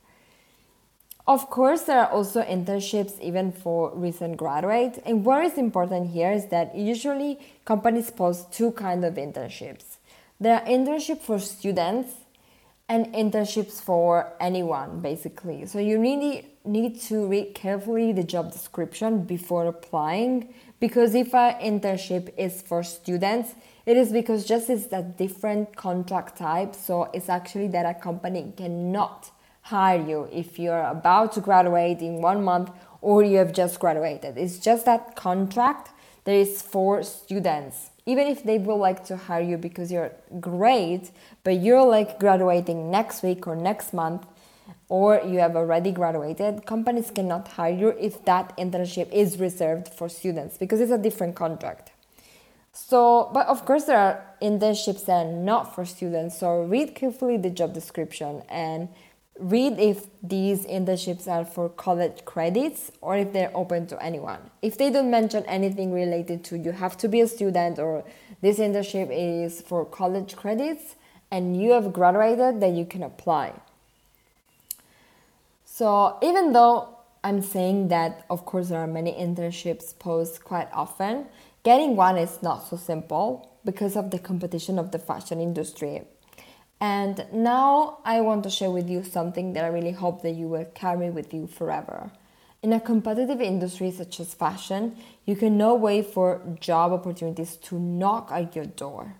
Of 1.29 1.51
course, 1.51 1.83
there 1.83 1.99
are 2.03 2.11
also 2.11 2.41
internships 2.43 3.19
even 3.21 3.51
for 3.51 3.91
recent 3.97 4.37
graduates. 4.37 5.01
And 5.05 5.25
what 5.25 5.45
is 5.45 5.59
important 5.59 6.11
here 6.11 6.31
is 6.31 6.47
that 6.47 6.77
usually 6.77 7.41
companies 7.65 8.11
post 8.11 8.53
two 8.53 8.71
kinds 8.73 9.05
of 9.05 9.15
internships. 9.15 9.97
There 10.39 10.61
are 10.61 10.65
internships 10.67 11.23
for 11.23 11.41
students 11.41 12.13
and 12.89 13.07
internships 13.13 13.81
for 13.83 14.35
anyone, 14.39 15.01
basically. 15.01 15.67
So 15.67 15.81
you 15.81 16.01
really 16.01 16.47
need 16.65 17.01
to 17.03 17.27
read 17.27 17.57
carefully 17.57 18.13
the 18.13 18.23
job 18.23 18.53
description 18.53 19.25
before 19.25 19.67
applying 19.67 20.55
because 20.79 21.17
if 21.17 21.35
an 21.35 21.55
internship 21.61 22.33
is 22.37 22.63
for 22.63 22.85
students, 22.85 23.55
it 23.85 23.97
is 23.97 24.13
because 24.13 24.45
just 24.45 24.71
it's 24.71 24.93
a 24.93 25.03
different 25.03 25.75
contract 25.75 26.39
type. 26.39 26.77
So 26.77 27.11
it's 27.13 27.29
actually 27.29 27.67
that 27.69 27.85
a 27.85 28.01
company 28.01 28.53
cannot 28.57 29.33
hire 29.67 30.01
you 30.01 30.29
if 30.33 30.59
you're 30.61 30.85
about 30.85 31.33
to 31.33 31.41
graduate 31.41 32.01
in 32.01 32.23
one 32.23 32.45
month 32.45 32.71
or 33.01 33.25
you 33.25 33.37
have 33.39 33.53
just 33.53 33.81
graduated. 33.81 34.39
It's 34.39 34.59
just 34.59 34.85
that 34.87 35.17
contract 35.17 35.91
that 36.25 36.35
is 36.35 36.63
for 36.63 37.03
students. 37.03 37.91
Even 38.07 38.29
if 38.29 38.45
they 38.45 38.59
will 38.59 38.79
like 38.79 39.05
to 39.07 39.17
hire 39.17 39.43
you 39.43 39.57
because 39.57 39.91
you're 39.91 40.13
great, 40.41 41.11
but 41.43 41.61
you're 41.61 41.85
like 41.85 42.21
graduating 42.21 42.93
next 42.93 43.25
week 43.25 43.49
or 43.49 43.57
next 43.57 43.93
month, 43.93 44.25
or 44.89 45.21
you 45.27 45.41
have 45.41 45.57
already 45.57 45.91
graduated, 45.91 46.65
companies 46.65 47.11
cannot 47.11 47.49
hire 47.49 47.75
you 47.75 47.89
if 47.99 48.25
that 48.25 48.57
internship 48.57 49.11
is 49.13 49.39
reserved 49.41 49.89
for 49.89 50.09
students 50.09 50.57
because 50.59 50.81
it's 50.81 50.93
a 50.93 50.99
different 50.99 51.35
contract. 51.35 51.91
So, 52.73 53.31
but 53.33 53.47
of 53.49 53.65
course, 53.65 53.85
there 53.85 53.99
are 53.99 54.25
internships 54.41 55.07
that 55.07 55.27
are 55.27 55.33
not 55.33 55.75
for 55.75 55.85
students. 55.85 56.39
So, 56.39 56.63
read 56.63 56.95
carefully 56.95 57.37
the 57.39 57.51
job 57.51 57.73
description 57.73 58.43
and 58.49 58.89
read 59.39 59.79
if 59.79 60.07
these 60.23 60.65
internships 60.67 61.29
are 61.29 61.45
for 61.45 61.69
college 61.69 62.25
credits 62.25 62.91
or 63.01 63.17
if 63.17 63.33
they're 63.33 63.55
open 63.55 63.87
to 63.89 64.03
anyone. 64.03 64.39
If 64.63 64.79
they 64.79 64.91
don't 64.91 65.11
mention 65.11 65.45
anything 65.47 65.93
related 65.93 66.45
to 66.45 66.59
you 66.59 66.73
have 66.73 66.97
to 66.99 67.09
be 67.09 67.21
a 67.21 67.29
student 67.29 67.79
or 67.79 68.05
this 68.41 68.59
internship 68.59 69.09
is 69.11 69.61
for 69.61 69.85
college 69.85 70.37
credits 70.37 70.97
and 71.31 71.61
you 71.61 71.73
have 71.73 71.93
graduated, 71.93 72.61
then 72.61 72.77
you 72.77 72.87
can 72.87 73.03
apply. 73.03 73.53
So 75.65 76.19
even 76.23 76.53
though 76.53 76.89
I'm 77.23 77.43
saying 77.43 77.89
that, 77.89 78.25
of 78.31 78.47
course, 78.47 78.69
there 78.69 78.79
are 78.79 78.87
many 78.87 79.13
internships 79.13 79.99
posted 79.99 80.45
quite 80.45 80.69
often, 80.73 81.27
getting 81.65 81.97
one 81.97 82.17
is 82.17 82.43
not 82.43 82.69
so 82.69 82.77
simple 82.77 83.51
because 83.65 83.97
of 83.97 84.11
the 84.11 84.19
competition 84.19 84.79
of 84.79 84.93
the 84.93 84.99
fashion 84.99 85.41
industry 85.41 86.03
and 86.81 87.27
now 87.33 87.99
I 88.05 88.21
want 88.21 88.45
to 88.45 88.51
share 88.51 88.71
with 88.71 88.89
you 88.89 89.03
something 89.03 89.55
that 89.55 89.65
I 89.65 89.69
really 89.69 89.93
hope 89.93 90.23
that 90.23 90.33
you 90.33 90.49
will 90.49 90.67
carry 90.75 91.11
with 91.11 91.33
you 91.33 91.47
forever. 91.47 92.11
In 92.63 92.73
a 92.73 92.81
competitive 92.81 93.41
industry 93.41 93.91
such 93.91 94.21
as 94.21 94.35
fashion, 94.35 94.97
you 95.25 95.37
can 95.37 95.57
no 95.57 95.75
wait 95.75 96.07
for 96.07 96.43
job 96.61 96.93
opportunities 96.93 97.57
to 97.57 97.79
knock 97.79 98.31
at 98.33 98.55
your 98.57 98.67
door. 98.67 99.15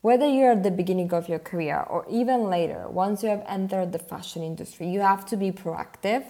Whether 0.00 0.26
you're 0.26 0.52
at 0.52 0.62
the 0.62 0.70
beginning 0.70 1.12
of 1.12 1.28
your 1.28 1.38
career 1.38 1.80
or 1.80 2.06
even 2.08 2.44
later, 2.44 2.88
once 2.88 3.22
you 3.22 3.28
have 3.28 3.44
entered 3.46 3.92
the 3.92 3.98
fashion 3.98 4.42
industry, 4.42 4.88
you 4.88 5.00
have 5.00 5.26
to 5.26 5.36
be 5.36 5.52
proactive. 5.52 6.24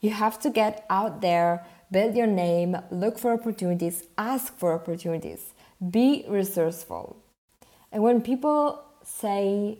You 0.00 0.10
have 0.10 0.38
to 0.40 0.50
get 0.50 0.84
out 0.90 1.20
there, 1.20 1.64
build 1.90 2.16
your 2.16 2.26
name, 2.26 2.76
look 2.90 3.18
for 3.18 3.32
opportunities, 3.32 4.02
ask 4.18 4.58
for 4.58 4.74
opportunities, 4.74 5.54
be 5.90 6.24
resourceful. 6.28 7.16
And 7.92 8.02
when 8.02 8.20
people 8.20 8.82
say, 9.04 9.78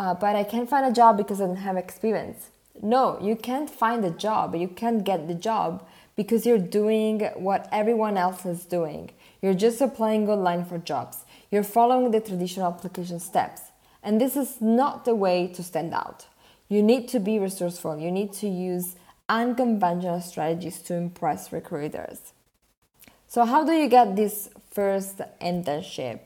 uh, 0.00 0.14
but 0.14 0.34
I 0.34 0.44
can't 0.44 0.66
find 0.66 0.86
a 0.86 0.92
job 0.92 1.18
because 1.18 1.42
I 1.42 1.46
don't 1.46 1.56
have 1.56 1.76
experience. 1.76 2.48
No, 2.80 3.18
you 3.20 3.36
can't 3.36 3.68
find 3.68 4.02
a 4.02 4.10
job. 4.10 4.54
You 4.54 4.68
can't 4.68 5.04
get 5.04 5.28
the 5.28 5.34
job 5.34 5.86
because 6.16 6.46
you're 6.46 6.66
doing 6.80 7.20
what 7.34 7.68
everyone 7.70 8.16
else 8.16 8.46
is 8.46 8.64
doing. 8.64 9.10
You're 9.42 9.60
just 9.66 9.78
applying 9.82 10.26
online 10.26 10.64
for 10.64 10.78
jobs. 10.78 11.26
You're 11.50 11.70
following 11.78 12.12
the 12.12 12.20
traditional 12.20 12.72
application 12.72 13.20
steps. 13.20 13.60
And 14.02 14.18
this 14.18 14.36
is 14.36 14.62
not 14.62 15.04
the 15.04 15.14
way 15.14 15.48
to 15.48 15.62
stand 15.62 15.92
out. 15.92 16.28
You 16.70 16.82
need 16.82 17.06
to 17.08 17.20
be 17.20 17.38
resourceful. 17.38 17.98
You 17.98 18.10
need 18.10 18.32
to 18.44 18.48
use 18.48 18.96
unconventional 19.28 20.22
strategies 20.22 20.80
to 20.82 20.94
impress 20.94 21.52
recruiters. 21.52 22.32
So, 23.28 23.44
how 23.44 23.66
do 23.66 23.72
you 23.72 23.88
get 23.88 24.16
this 24.16 24.48
first 24.70 25.18
internship? 25.42 26.20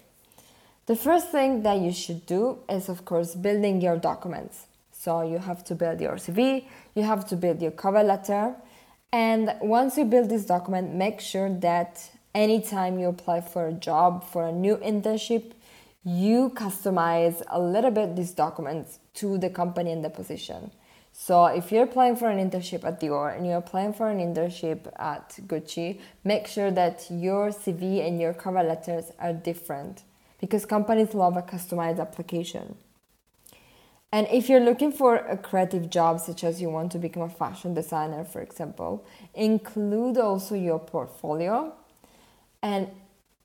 The 0.86 0.96
first 0.96 1.30
thing 1.30 1.62
that 1.62 1.78
you 1.80 1.92
should 1.92 2.26
do 2.26 2.58
is, 2.68 2.90
of 2.90 3.06
course, 3.06 3.34
building 3.34 3.80
your 3.80 3.96
documents. 3.96 4.66
So 4.92 5.22
you 5.22 5.38
have 5.38 5.64
to 5.64 5.74
build 5.74 5.98
your 5.98 6.16
CV, 6.16 6.66
you 6.94 7.04
have 7.04 7.26
to 7.28 7.36
build 7.36 7.62
your 7.62 7.70
cover 7.70 8.02
letter. 8.02 8.54
And 9.10 9.54
once 9.62 9.96
you 9.96 10.04
build 10.04 10.28
this 10.28 10.44
document, 10.44 10.94
make 10.94 11.20
sure 11.20 11.48
that 11.60 12.10
anytime 12.34 12.98
you 12.98 13.08
apply 13.08 13.40
for 13.40 13.68
a 13.68 13.72
job, 13.72 14.24
for 14.28 14.46
a 14.46 14.52
new 14.52 14.76
internship, 14.76 15.52
you 16.04 16.50
customize 16.50 17.42
a 17.48 17.58
little 17.58 17.90
bit 17.90 18.14
these 18.14 18.32
documents 18.32 18.98
to 19.14 19.38
the 19.38 19.48
company 19.48 19.90
and 19.90 20.04
the 20.04 20.10
position. 20.10 20.70
So 21.14 21.46
if 21.46 21.72
you're 21.72 21.84
applying 21.84 22.16
for 22.16 22.28
an 22.28 22.38
internship 22.38 22.84
at 22.84 23.00
Dior 23.00 23.34
and 23.34 23.46
you're 23.46 23.56
applying 23.56 23.94
for 23.94 24.10
an 24.10 24.18
internship 24.18 24.80
at 24.98 25.30
Gucci, 25.46 26.00
make 26.24 26.46
sure 26.46 26.70
that 26.72 27.06
your 27.08 27.48
CV 27.48 28.06
and 28.06 28.20
your 28.20 28.34
cover 28.34 28.62
letters 28.62 29.12
are 29.18 29.32
different 29.32 30.02
because 30.40 30.66
companies 30.66 31.14
love 31.14 31.36
a 31.36 31.42
customized 31.42 32.00
application. 32.00 32.76
And 34.14 34.28
if 34.30 34.48
you're 34.48 34.60
looking 34.60 34.92
for 34.92 35.16
a 35.16 35.36
creative 35.36 35.90
job, 35.90 36.20
such 36.20 36.44
as 36.44 36.62
you 36.62 36.70
want 36.70 36.92
to 36.92 36.98
become 36.98 37.22
a 37.22 37.28
fashion 37.28 37.74
designer, 37.74 38.22
for 38.22 38.40
example, 38.40 39.04
include 39.34 40.18
also 40.18 40.54
your 40.54 40.78
portfolio. 40.78 41.72
And 42.62 42.88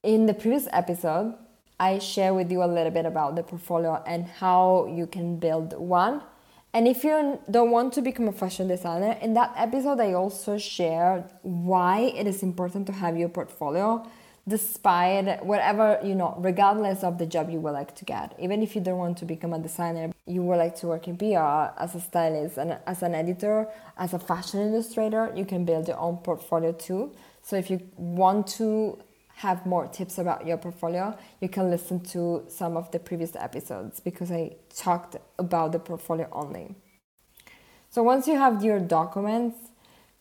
in 0.03 0.27
the 0.27 0.36
previous 0.36 0.67
episode, 0.72 1.34
I 1.79 1.98
share 1.98 2.36
with 2.36 2.51
you 2.51 2.62
a 2.62 2.67
little 2.67 2.91
bit 2.91 3.05
about 3.05 3.36
the 3.36 3.41
portfolio 3.41 4.03
and 4.05 4.25
how 4.25 4.86
you 4.93 5.08
can 5.08 5.38
build 5.38 5.75
one. 5.75 6.22
And 6.72 6.88
if 6.88 7.03
you 7.03 7.39
don't 7.50 7.72
want 7.72 7.93
to 7.93 8.03
become 8.03 8.27
a 8.27 8.31
fashion 8.31 8.67
designer, 8.67 9.17
in 9.22 9.34
that 9.34 9.53
episode, 9.58 10.00
I 10.00 10.13
also 10.13 10.60
share 10.60 11.24
why 11.41 12.01
it 12.15 12.27
is 12.27 12.43
important 12.43 12.86
to 12.88 12.93
have 12.93 13.17
your 13.17 13.29
portfolio 13.29 14.05
despite 14.49 15.45
whatever 15.45 15.99
you 16.03 16.15
know 16.15 16.35
regardless 16.39 17.03
of 17.03 17.17
the 17.19 17.25
job 17.25 17.49
you 17.49 17.59
would 17.59 17.73
like 17.73 17.95
to 17.95 18.03
get. 18.03 18.35
Even 18.39 18.63
if 18.63 18.75
you 18.75 18.81
don't 18.81 18.97
want 18.97 19.17
to 19.19 19.25
become 19.25 19.53
a 19.53 19.59
designer 19.59 20.11
you 20.25 20.41
would 20.41 20.57
like 20.57 20.75
to 20.77 20.87
work 20.87 21.07
in 21.07 21.17
pr 21.17 21.37
as 21.83 21.95
a 21.95 22.01
stylist 22.01 22.57
and 22.57 22.77
as 22.85 23.03
an 23.03 23.13
editor 23.13 23.67
as 23.97 24.13
a 24.13 24.19
fashion 24.19 24.59
illustrator 24.59 25.31
you 25.35 25.45
can 25.45 25.63
build 25.65 25.87
your 25.87 25.99
own 25.99 26.17
portfolio 26.17 26.71
too. 26.71 27.13
So 27.43 27.55
if 27.55 27.69
you 27.69 27.79
want 27.95 28.47
to 28.59 28.99
have 29.35 29.65
more 29.65 29.87
tips 29.87 30.17
about 30.17 30.45
your 30.45 30.57
portfolio 30.57 31.15
you 31.41 31.47
can 31.47 31.69
listen 31.69 31.99
to 32.15 32.43
some 32.47 32.75
of 32.75 32.91
the 32.91 32.99
previous 32.99 33.35
episodes 33.35 33.99
because 33.99 34.31
i 34.31 34.51
talked 34.75 35.15
about 35.37 35.71
the 35.71 35.79
portfolio 35.79 36.27
only. 36.31 36.75
So 37.91 38.03
once 38.03 38.27
you 38.27 38.35
have 38.35 38.63
your 38.63 38.79
documents 38.79 39.57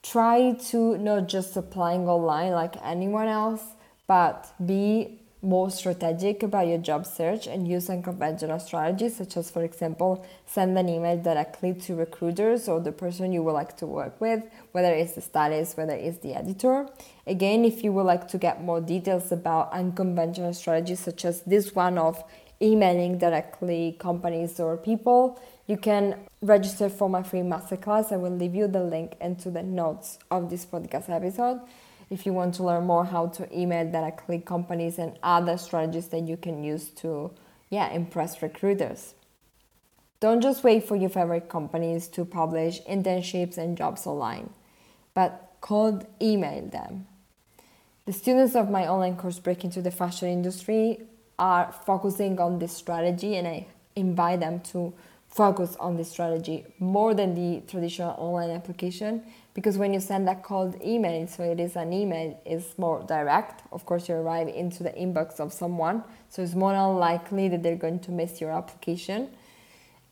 try 0.01 0.53
to 0.69 0.97
not 0.97 1.27
just 1.27 1.57
applying 1.57 2.07
online 2.07 2.51
like 2.51 2.75
anyone 2.83 3.27
else 3.27 3.63
but 4.09 4.51
be 4.65 5.19
more 5.41 5.69
strategic 5.69 6.41
about 6.41 6.67
your 6.67 6.79
job 6.79 7.05
search 7.05 7.45
and 7.45 7.67
use 7.67 7.91
unconventional 7.91 8.59
strategies, 8.59 9.15
such 9.17 9.37
as, 9.37 9.51
for 9.51 9.63
example, 9.63 10.25
send 10.47 10.75
an 10.79 10.89
email 10.89 11.15
directly 11.21 11.75
to 11.75 11.95
recruiters 11.95 12.67
or 12.67 12.79
the 12.79 12.91
person 12.91 13.31
you 13.31 13.43
would 13.43 13.53
like 13.53 13.77
to 13.77 13.85
work 13.85 14.19
with, 14.19 14.43
whether 14.71 14.91
it's 14.91 15.13
the 15.13 15.21
stylist, 15.21 15.77
whether 15.77 15.93
it's 15.93 16.17
the 16.17 16.33
editor. 16.33 16.89
Again, 17.27 17.63
if 17.63 17.83
you 17.83 17.93
would 17.93 18.07
like 18.07 18.27
to 18.29 18.39
get 18.39 18.63
more 18.63 18.81
details 18.81 19.31
about 19.31 19.71
unconventional 19.71 20.55
strategies, 20.55 21.01
such 21.01 21.23
as 21.23 21.43
this 21.43 21.75
one 21.75 21.99
of 21.99 22.23
emailing 22.59 23.19
directly 23.19 23.95
companies 23.99 24.59
or 24.59 24.75
people, 24.75 25.39
you 25.67 25.77
can 25.77 26.15
register 26.41 26.89
for 26.89 27.07
my 27.07 27.21
free 27.21 27.41
masterclass. 27.41 28.11
I 28.11 28.17
will 28.17 28.35
leave 28.35 28.55
you 28.55 28.67
the 28.67 28.83
link 28.83 29.15
into 29.21 29.51
the 29.51 29.61
notes 29.61 30.17
of 30.31 30.49
this 30.49 30.65
podcast 30.65 31.09
episode 31.09 31.61
if 32.09 32.25
you 32.25 32.33
want 32.33 32.55
to 32.55 32.63
learn 32.63 32.85
more 32.85 33.05
how 33.05 33.27
to 33.27 33.57
email 33.57 33.89
directly 33.89 34.39
companies 34.39 34.97
and 34.97 35.17
other 35.21 35.57
strategies 35.57 36.07
that 36.07 36.21
you 36.21 36.37
can 36.37 36.63
use 36.63 36.89
to 36.89 37.31
yeah 37.69 37.89
impress 37.91 38.41
recruiters. 38.41 39.13
Don't 40.19 40.41
just 40.41 40.63
wait 40.63 40.85
for 40.85 40.95
your 40.95 41.09
favorite 41.09 41.47
companies 41.49 42.07
to 42.09 42.25
publish 42.25 42.81
internships 42.83 43.57
and 43.57 43.77
jobs 43.77 44.05
online 44.05 44.49
but 45.13 45.55
cold 45.61 46.05
email 46.21 46.65
them. 46.67 47.07
The 48.05 48.13
students 48.13 48.55
of 48.55 48.69
my 48.69 48.87
online 48.87 49.17
course 49.17 49.39
break 49.39 49.63
into 49.63 49.81
the 49.81 49.91
fashion 49.91 50.29
industry 50.29 51.01
are 51.37 51.71
focusing 51.85 52.39
on 52.39 52.59
this 52.59 52.75
strategy 52.75 53.35
and 53.37 53.47
i 53.47 53.65
invite 53.95 54.39
them 54.39 54.59
to 54.59 54.93
focus 55.27 55.75
on 55.79 55.95
this 55.95 56.11
strategy 56.11 56.65
more 56.79 57.13
than 57.13 57.33
the 57.35 57.61
traditional 57.67 58.13
online 58.17 58.49
application 58.49 59.23
because 59.53 59.77
when 59.77 59.93
you 59.93 59.99
send 59.99 60.29
a 60.29 60.35
cold 60.35 60.75
email 60.83 61.27
so 61.27 61.43
it 61.43 61.59
is 61.59 61.75
an 61.75 61.91
email 61.91 62.39
is 62.45 62.73
more 62.77 63.03
direct 63.07 63.63
of 63.71 63.85
course 63.85 64.07
you 64.07 64.15
arrive 64.15 64.47
into 64.47 64.83
the 64.83 64.91
inbox 64.91 65.39
of 65.39 65.51
someone 65.51 66.03
so 66.29 66.43
it's 66.43 66.55
more 66.55 66.73
unlikely 66.73 67.49
that 67.49 67.63
they're 67.63 67.75
going 67.75 67.99
to 68.01 68.11
miss 68.11 68.39
your 68.39 68.51
application. 68.51 69.29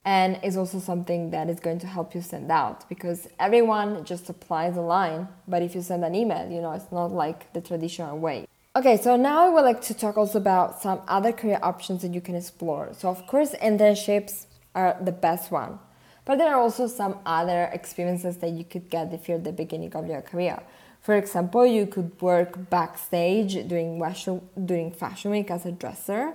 And 0.03 0.39
it's 0.41 0.56
also 0.56 0.79
something 0.79 1.32
that 1.32 1.50
is 1.50 1.60
going 1.60 1.79
to 1.79 1.88
help 1.88 2.15
you 2.15 2.22
send 2.22 2.50
out 2.50 2.88
because 2.88 3.27
everyone 3.39 4.06
just 4.06 4.29
applies 4.29 4.77
online 4.77 5.27
but 5.48 5.62
if 5.62 5.75
you 5.75 5.82
send 5.82 6.03
an 6.06 6.15
email 6.15 6.50
you 6.50 6.62
know 6.62 6.72
it's 6.72 6.91
not 6.91 7.12
like 7.12 7.51
the 7.53 7.62
traditional 7.62 8.17
way. 8.17 8.48
Okay 8.75 8.98
so 8.98 9.15
now 9.15 9.46
i 9.46 9.50
would 9.50 9.65
like 9.65 9.82
to 9.82 9.94
talk 9.94 10.17
also 10.17 10.38
about 10.38 10.82
some 10.82 11.01
other 11.08 11.32
career 11.32 11.60
options 11.62 12.01
that 12.01 12.13
you 12.13 12.22
can 12.22 12.36
explore. 12.36 12.89
So 12.94 13.10
of 13.10 13.27
course 13.27 13.53
internships 13.62 14.46
are 14.74 14.98
the 15.01 15.12
best 15.12 15.51
one. 15.51 15.79
But 16.27 16.39
there 16.39 16.53
are 16.53 16.60
also 16.60 16.88
some 16.88 17.19
other 17.25 17.69
experiences 17.72 18.36
that 18.38 18.50
you 18.50 18.65
could 18.65 18.89
get 18.89 19.13
if 19.13 19.29
you're 19.29 19.38
at 19.38 19.46
the 19.46 19.53
beginning 19.53 19.96
of 19.96 20.07
your 20.07 20.22
career. 20.22 20.62
For 21.00 21.15
example, 21.15 21.65
you 21.65 21.88
could 21.88 22.22
work 22.22 22.69
backstage 22.69 23.53
during 23.69 23.98
fashion, 23.98 24.41
during 24.65 24.91
fashion 24.91 25.31
week 25.31 25.50
as 25.50 25.65
a 25.65 25.72
dresser. 25.72 26.34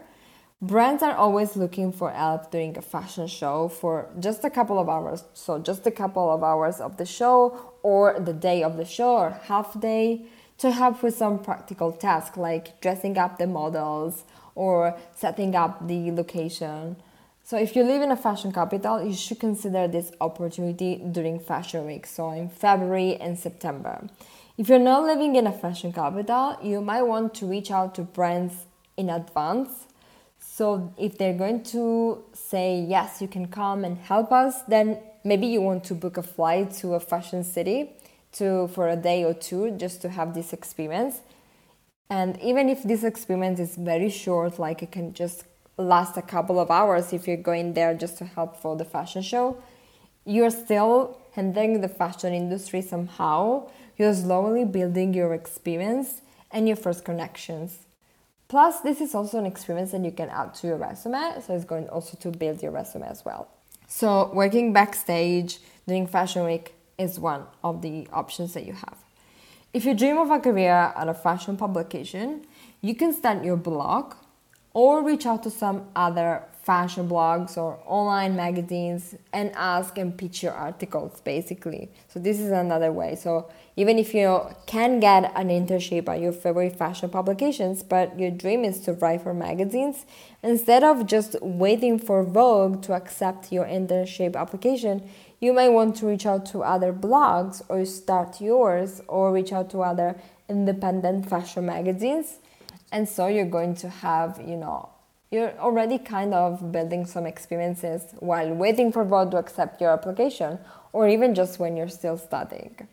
Brands 0.63 1.03
are 1.03 1.15
always 1.15 1.57
looking 1.57 1.93
for 1.93 2.11
help 2.11 2.51
during 2.51 2.79
a 2.79 2.81
fashion 2.81 3.27
show 3.27 3.69
for 3.69 4.09
just 4.19 4.43
a 4.45 4.49
couple 4.49 4.79
of 4.79 4.89
hours. 4.89 5.25
So, 5.35 5.59
just 5.59 5.87
a 5.87 5.91
couple 5.91 6.33
of 6.33 6.43
hours 6.43 6.81
of 6.81 6.97
the 6.97 7.05
show, 7.05 7.75
or 7.83 8.19
the 8.19 8.33
day 8.33 8.63
of 8.63 8.79
the 8.79 8.87
show, 8.87 9.13
or 9.17 9.31
half 9.45 9.79
day, 9.79 10.25
to 10.57 10.71
help 10.71 11.03
with 11.03 11.15
some 11.15 11.39
practical 11.39 11.93
tasks 11.93 12.39
like 12.39 12.81
dressing 12.81 13.19
up 13.19 13.37
the 13.37 13.47
models 13.47 14.25
or 14.55 14.97
setting 15.15 15.55
up 15.55 15.87
the 15.87 16.11
location. 16.13 16.97
So, 17.53 17.59
if 17.59 17.77
you 17.77 17.83
live 17.83 18.01
in 18.01 18.11
a 18.11 18.17
fashion 18.17 18.51
capital, 18.51 19.05
you 19.05 19.13
should 19.13 19.39
consider 19.39 19.87
this 19.87 20.11
opportunity 20.23 20.97
during 20.97 21.39
Fashion 21.39 21.85
Week, 21.85 22.07
so 22.07 22.31
in 22.31 22.49
February 22.49 23.17
and 23.17 23.39
September. 23.39 24.09
If 24.57 24.71
you're 24.71 24.79
not 24.79 25.03
living 25.03 25.37
in 25.37 25.47
a 25.47 25.53
fashion 25.53 25.93
capital, 25.93 26.57
you 26.63 26.81
might 26.81 27.03
want 27.03 27.35
to 27.35 27.45
reach 27.45 27.71
out 27.71 27.95
to 27.97 28.05
brands 28.05 28.55
in 28.97 29.11
advance. 29.11 29.85
So, 30.39 30.95
if 30.97 31.19
they're 31.19 31.37
going 31.37 31.63
to 31.65 32.25
say, 32.33 32.87
yes, 32.89 33.21
you 33.21 33.29
can 33.29 33.49
come 33.49 33.85
and 33.85 33.99
help 33.99 34.33
us, 34.33 34.63
then 34.63 35.01
maybe 35.23 35.47
you 35.47 35.61
want 35.61 35.85
to 35.85 35.95
book 35.95 36.17
a 36.17 36.23
flight 36.23 36.73
to 36.77 36.95
a 36.95 37.01
fashion 37.01 37.45
city 37.45 37.91
to, 38.39 38.69
for 38.69 38.89
a 38.89 38.97
day 38.97 39.25
or 39.25 39.35
two 39.35 39.73
just 39.73 40.01
to 40.01 40.09
have 40.09 40.33
this 40.33 40.55
experience. 40.55 41.21
And 42.09 42.41
even 42.41 42.71
if 42.71 42.83
this 42.83 43.05
experience 43.05 43.61
is 43.61 43.77
very 43.77 44.09
short, 44.09 44.59
like 44.59 44.83
it 44.83 44.91
can 44.91 45.13
just 45.13 45.45
last 45.77 46.17
a 46.17 46.23
couple 46.23 46.61
of 46.61 46.71
hours 46.71 47.13
if 47.13 47.27
you're 47.27 47.37
going 47.37 47.75
there 47.75 47.95
just 47.95 48.19
to 48.19 48.25
help 48.25 48.57
for 48.57 48.77
the 48.77 48.85
fashion 48.85 49.23
show, 49.23 49.63
you're 50.25 50.51
still 50.51 51.19
handling 51.33 51.81
the 51.81 51.89
fashion 51.89 52.33
industry 52.33 52.83
somehow. 52.83 53.69
You're 53.97 54.15
slowly 54.15 54.65
building 54.65 55.15
your 55.15 55.35
experience 55.35 56.21
and 56.51 56.67
your 56.67 56.77
first 56.77 57.05
connections. 57.05 57.79
Plus, 58.49 58.81
this 58.81 59.01
is 59.01 59.15
also 59.15 59.39
an 59.39 59.47
experience 59.47 59.93
that 59.93 60.05
you 60.05 60.13
can 60.13 60.29
add 60.29 60.55
to 60.57 60.67
your 60.67 60.77
resume, 60.77 61.41
so 61.41 61.55
it's 61.55 61.65
going 61.65 61.89
also 61.89 62.19
to 62.19 62.31
build 62.31 62.63
your 62.63 62.71
resume 62.71 63.09
as 63.09 63.25
well. 63.25 63.49
So, 63.89 64.31
working 64.35 64.73
backstage 64.73 65.59
during 65.87 66.07
Fashion 66.07 66.45
Week 66.45 66.75
is 66.99 67.19
one 67.19 67.45
of 67.65 67.81
the 67.81 68.07
options 68.13 68.53
that 68.53 68.67
you 68.67 68.75
have. 68.75 68.97
If 69.73 69.87
you 69.87 69.95
dream 69.95 70.19
of 70.19 70.31
a 70.31 70.39
career 70.39 70.93
at 70.95 71.09
a 71.09 71.15
fashion 71.15 71.57
publication, 71.57 72.45
you 72.83 72.95
can 72.95 73.15
start 73.15 73.43
your 73.43 73.57
blog 73.57 74.15
or 74.75 75.03
reach 75.05 75.27
out 75.27 75.43
to 75.43 75.51
some 75.51 75.87
other 75.95 76.45
fashion 76.63 77.09
blogs 77.09 77.57
or 77.57 77.81
online 77.87 78.37
magazines 78.37 79.17
and 79.33 79.51
ask 79.57 79.99
and 79.99 80.17
pitch 80.17 80.45
your 80.45 80.53
articles 80.53 81.21
basically. 81.23 81.91
So 82.09 82.21
this 82.21 82.39
is 82.39 82.53
another 82.53 82.93
way. 82.93 83.17
So 83.17 83.51
even 83.77 83.99
if 83.99 84.15
you 84.15 84.41
can 84.67 85.01
get 85.01 85.33
an 85.35 85.49
internship 85.49 86.09
at 86.09 86.21
your 86.21 86.31
favorite 86.31 86.77
fashion 86.77 87.11
publications, 87.11 87.83
but 87.83 88.19
your 88.19 88.31
dream 88.31 88.65
is 88.65 88.81
to 88.83 88.93
write 88.93 89.23
for 89.23 89.35
magazines, 89.35 90.07
instead 90.43 90.85
of 90.85 91.07
just 91.07 91.35
waiting 91.43 91.99
for 91.99 92.23
Vogue 92.23 92.81
to 92.83 92.93
accept 92.93 93.51
your 93.51 93.65
internship 93.65 94.37
application, 94.37 95.03
you 95.41 95.53
might 95.53 95.71
want 95.71 95.97
to 95.97 96.07
reach 96.07 96.27
out 96.27 96.47
to 96.47 96.63
other 96.63 96.93
blogs 96.93 97.61
or 97.69 97.85
start 97.85 98.41
yours 98.41 99.03
or 99.09 99.33
reach 99.33 99.53
out 99.53 99.69
to 99.71 99.81
other 99.81 100.15
independent 100.49 101.29
fashion 101.29 101.67
magazines 101.67 102.39
and 102.93 103.09
so 103.09 103.27
you're 103.27 103.53
going 103.59 103.75
to 103.75 103.89
have 103.89 104.41
you 104.47 104.57
know 104.57 104.89
you're 105.31 105.53
already 105.59 105.99
kind 105.99 106.35
of 106.35 106.71
building 106.71 107.07
some 107.07 107.27
experiences 107.27 108.03
while 108.21 108.53
waiting 108.53 108.93
for 108.93 109.03
Vogue 109.03 109.31
to 109.31 109.39
accept 109.39 109.81
your 109.81 109.91
application 109.91 110.59
or 110.93 111.09
even 111.09 111.35
just 111.35 111.59
when 111.59 111.75
you're 111.75 111.89
still 111.89 112.19
studying. 112.19 112.87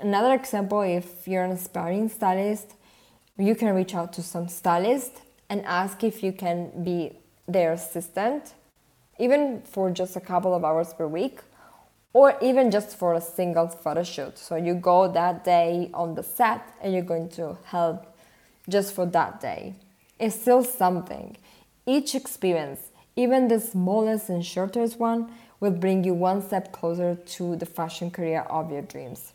Another 0.00 0.32
example 0.32 0.80
if 0.80 1.28
you're 1.28 1.44
an 1.44 1.52
aspiring 1.52 2.08
stylist 2.08 2.74
you 3.38 3.54
can 3.54 3.74
reach 3.74 3.94
out 3.94 4.12
to 4.14 4.22
some 4.22 4.48
stylist 4.48 5.12
and 5.48 5.64
ask 5.64 6.02
if 6.02 6.22
you 6.22 6.32
can 6.32 6.70
be 6.82 7.12
their 7.46 7.72
assistant 7.72 8.54
even 9.18 9.60
for 9.62 9.90
just 9.90 10.16
a 10.16 10.20
couple 10.20 10.54
of 10.54 10.64
hours 10.64 10.94
per 10.94 11.06
week 11.06 11.40
or 12.12 12.36
even 12.42 12.70
just 12.70 12.96
for 12.96 13.14
a 13.14 13.20
single 13.20 13.68
photo 13.68 14.02
shoot. 14.02 14.36
So 14.38 14.56
you 14.56 14.74
go 14.74 15.12
that 15.12 15.44
day 15.44 15.90
on 15.94 16.14
the 16.14 16.22
set 16.22 16.62
and 16.82 16.92
you're 16.92 17.02
going 17.02 17.28
to 17.30 17.56
help 17.64 18.09
just 18.68 18.94
for 18.94 19.06
that 19.06 19.40
day. 19.40 19.76
It's 20.18 20.40
still 20.40 20.62
something. 20.62 21.36
Each 21.86 22.14
experience, 22.14 22.80
even 23.16 23.48
the 23.48 23.60
smallest 23.60 24.28
and 24.28 24.44
shortest 24.44 24.98
one, 24.98 25.30
will 25.60 25.70
bring 25.70 26.04
you 26.04 26.14
one 26.14 26.42
step 26.42 26.72
closer 26.72 27.14
to 27.14 27.56
the 27.56 27.66
fashion 27.66 28.10
career 28.10 28.40
of 28.42 28.70
your 28.70 28.82
dreams. 28.82 29.32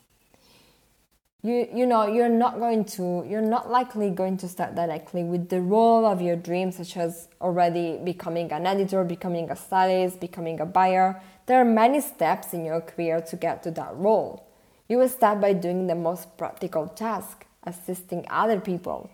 You, 1.42 1.68
you 1.72 1.86
know, 1.86 2.08
you're 2.08 2.28
not 2.28 2.58
going 2.58 2.84
to, 2.96 3.24
you're 3.28 3.40
not 3.40 3.70
likely 3.70 4.10
going 4.10 4.36
to 4.38 4.48
start 4.48 4.74
directly 4.74 5.22
with 5.22 5.48
the 5.48 5.60
role 5.60 6.04
of 6.04 6.20
your 6.20 6.34
dreams, 6.34 6.76
such 6.76 6.96
as 6.96 7.28
already 7.40 7.98
becoming 8.02 8.50
an 8.50 8.66
editor, 8.66 9.04
becoming 9.04 9.48
a 9.50 9.54
stylist, 9.54 10.18
becoming 10.18 10.58
a 10.58 10.66
buyer. 10.66 11.22
There 11.46 11.60
are 11.60 11.64
many 11.64 12.00
steps 12.00 12.52
in 12.52 12.64
your 12.64 12.80
career 12.80 13.20
to 13.20 13.36
get 13.36 13.62
to 13.62 13.70
that 13.72 13.96
role. 13.96 14.48
You 14.88 14.98
will 14.98 15.08
start 15.08 15.40
by 15.40 15.52
doing 15.52 15.86
the 15.86 15.94
most 15.94 16.36
practical 16.36 16.88
task, 16.88 17.45
assisting 17.66 18.24
other 18.30 18.60
people, 18.60 19.10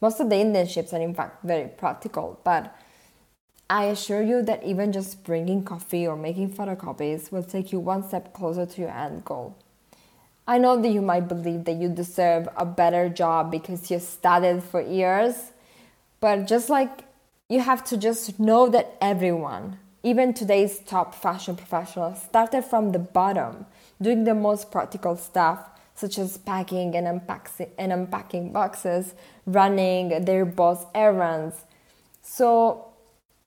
most 0.00 0.20
of 0.20 0.28
the 0.28 0.36
internships 0.36 0.92
are, 0.92 1.00
in 1.00 1.14
fact, 1.14 1.42
very 1.42 1.68
practical, 1.68 2.38
but 2.44 2.76
I 3.68 3.86
assure 3.86 4.22
you 4.22 4.42
that 4.42 4.62
even 4.62 4.92
just 4.92 5.24
bringing 5.24 5.64
coffee 5.64 6.06
or 6.06 6.16
making 6.16 6.52
photocopies 6.52 7.32
will 7.32 7.42
take 7.42 7.72
you 7.72 7.80
one 7.80 8.06
step 8.06 8.32
closer 8.32 8.64
to 8.64 8.80
your 8.80 8.90
end 8.90 9.24
goal. 9.24 9.56
I 10.46 10.58
know 10.58 10.80
that 10.80 10.88
you 10.88 11.02
might 11.02 11.26
believe 11.26 11.64
that 11.64 11.72
you 11.72 11.88
deserve 11.88 12.48
a 12.56 12.64
better 12.64 13.08
job 13.08 13.50
because 13.50 13.90
you 13.90 13.98
studied 13.98 14.62
for 14.62 14.80
years, 14.80 15.50
but 16.20 16.46
just 16.46 16.70
like 16.70 17.04
you 17.48 17.60
have 17.60 17.82
to 17.86 17.96
just 17.96 18.38
know 18.38 18.68
that 18.68 18.96
everyone, 19.00 19.78
even 20.04 20.32
today's 20.32 20.78
top 20.78 21.14
fashion 21.14 21.56
professionals, 21.56 22.22
started 22.22 22.64
from 22.64 22.92
the 22.92 23.00
bottom, 23.00 23.66
doing 24.00 24.22
the 24.22 24.34
most 24.34 24.70
practical 24.70 25.16
stuff 25.16 25.58
such 25.96 26.18
as 26.18 26.36
packing 26.36 26.94
and 26.94 27.08
unpacking, 27.08 27.70
and 27.78 27.92
unpacking 27.92 28.52
boxes, 28.52 29.14
running 29.46 30.24
their 30.24 30.44
boss 30.44 30.84
errands. 30.94 31.64
So, 32.22 32.86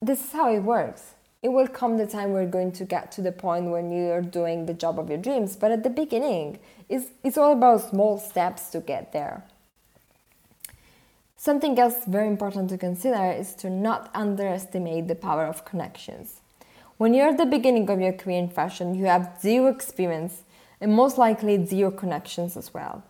this 0.02 0.26
is 0.26 0.32
how 0.32 0.52
it 0.54 0.60
works. 0.60 1.14
It 1.42 1.50
will 1.50 1.68
come 1.68 1.98
the 1.98 2.08
time 2.08 2.34
we're 2.34 2.48
going 2.48 2.74
to 2.74 2.86
get 2.86 3.12
to 3.14 3.22
the 3.22 3.32
point 3.32 3.66
when 3.68 3.92
you're 3.92 4.22
doing 4.22 4.66
the 4.66 4.74
job 4.74 5.00
of 5.00 5.10
your 5.10 5.20
dreams, 5.20 5.56
but 5.56 5.72
at 5.72 5.84
the 5.84 5.90
beginning, 5.90 6.60
it's, 6.90 7.06
it's 7.24 7.38
all 7.38 7.54
about 7.54 7.90
small 7.90 8.18
steps 8.18 8.70
to 8.72 8.82
get 8.82 9.14
there. 9.14 9.44
Something 11.38 11.80
else 11.80 12.04
very 12.06 12.28
important 12.28 12.70
to 12.72 12.78
consider 12.78 13.32
is 13.32 13.54
to 13.56 13.70
not 13.70 14.10
underestimate 14.14 15.08
the 15.08 15.16
power 15.16 15.46
of 15.46 15.64
connections. 15.64 16.42
When 16.98 17.14
you're 17.14 17.30
at 17.30 17.38
the 17.38 17.46
beginning 17.46 17.90
of 17.90 18.02
your 18.02 18.12
career 18.12 18.40
in 18.40 18.50
fashion, 18.50 18.94
you 18.94 19.06
have 19.06 19.38
zero 19.40 19.68
experience 19.68 20.44
and 20.82 20.94
most 20.94 21.18
likely 21.18 21.66
zero 21.66 21.92
connections 21.92 22.56
as 22.58 22.74
well. 22.74 23.04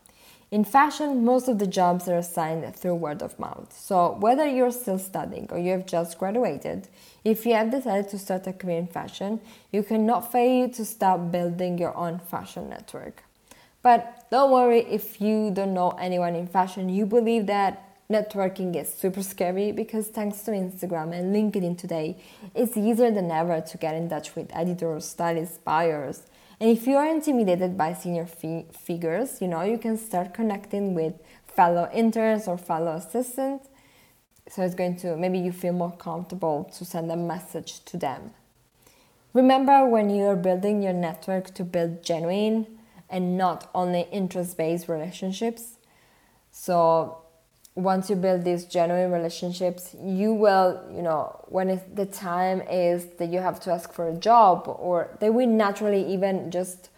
In 0.51 0.63
fashion, 0.63 1.23
most 1.23 1.47
of 1.47 1.59
the 1.59 1.67
jobs 1.67 2.07
are 2.07 2.17
assigned 2.17 2.75
through 2.75 2.95
word 2.95 3.21
of 3.21 3.37
mouth. 3.37 3.71
So, 3.77 4.17
whether 4.19 4.47
you're 4.47 4.71
still 4.71 4.97
studying 4.97 5.47
or 5.51 5.59
you 5.59 5.71
have 5.71 5.85
just 5.85 6.17
graduated, 6.17 6.87
if 7.23 7.45
you 7.45 7.53
have 7.53 7.69
decided 7.69 8.09
to 8.09 8.17
start 8.17 8.47
a 8.47 8.53
career 8.53 8.79
in 8.79 8.87
fashion, 8.87 9.41
you 9.71 9.83
cannot 9.83 10.31
fail 10.31 10.67
to 10.69 10.85
start 10.85 11.31
building 11.31 11.77
your 11.77 11.95
own 11.95 12.17
fashion 12.17 12.67
network. 12.67 13.23
But 13.83 14.25
don't 14.31 14.51
worry 14.51 14.79
if 14.79 15.21
you 15.21 15.51
don't 15.51 15.75
know 15.75 15.91
anyone 15.91 16.35
in 16.35 16.47
fashion, 16.47 16.89
you 16.89 17.05
believe 17.05 17.45
that 17.45 17.85
networking 18.09 18.75
is 18.75 18.91
super 18.91 19.21
scary 19.21 19.71
because 19.71 20.07
thanks 20.07 20.41
to 20.41 20.51
Instagram 20.51 21.13
and 21.13 21.33
LinkedIn 21.35 21.77
today, 21.77 22.17
it's 22.55 22.75
easier 22.75 23.11
than 23.11 23.29
ever 23.29 23.61
to 23.61 23.77
get 23.77 23.93
in 23.93 24.09
touch 24.09 24.35
with 24.35 24.49
editors, 24.51 25.05
stylists, 25.05 25.59
buyers. 25.59 26.23
And 26.59 26.69
if 26.69 26.87
you 26.87 26.97
are 26.97 27.07
intimidated 27.07 27.77
by 27.77 27.93
senior 27.93 28.25
fi- 28.25 28.65
figures, 28.71 29.41
you 29.41 29.47
know, 29.47 29.61
you 29.61 29.77
can 29.77 29.97
start 29.97 30.33
connecting 30.33 30.93
with 30.93 31.13
fellow 31.45 31.89
interns 31.93 32.47
or 32.47 32.57
fellow 32.57 32.93
assistants. 32.93 33.69
So 34.49 34.63
it's 34.63 34.75
going 34.75 34.97
to 34.97 35.15
maybe 35.15 35.39
you 35.39 35.51
feel 35.51 35.73
more 35.73 35.91
comfortable 35.91 36.65
to 36.77 36.83
send 36.83 37.11
a 37.11 37.15
message 37.15 37.85
to 37.85 37.97
them. 37.97 38.31
Remember 39.33 39.85
when 39.85 40.09
you 40.09 40.25
are 40.25 40.35
building 40.35 40.81
your 40.81 40.93
network 40.93 41.53
to 41.53 41.63
build 41.63 42.03
genuine 42.03 42.65
and 43.09 43.37
not 43.37 43.69
only 43.73 44.07
interest 44.11 44.57
based 44.57 44.89
relationships. 44.89 45.77
So 46.51 47.21
once 47.83 48.09
you 48.09 48.15
build 48.15 48.43
these 48.43 48.65
genuine 48.65 49.11
relationships, 49.11 49.95
you 50.01 50.33
will, 50.33 50.81
you 50.93 51.01
know, 51.01 51.43
when 51.47 51.81
the 51.93 52.05
time 52.05 52.61
is 52.61 53.05
that 53.17 53.29
you 53.29 53.39
have 53.39 53.59
to 53.61 53.71
ask 53.71 53.93
for 53.93 54.07
a 54.07 54.15
job, 54.15 54.63
or 54.67 55.09
they 55.19 55.29
will 55.29 55.47
naturally 55.47 56.05
even 56.13 56.51
just 56.51 56.89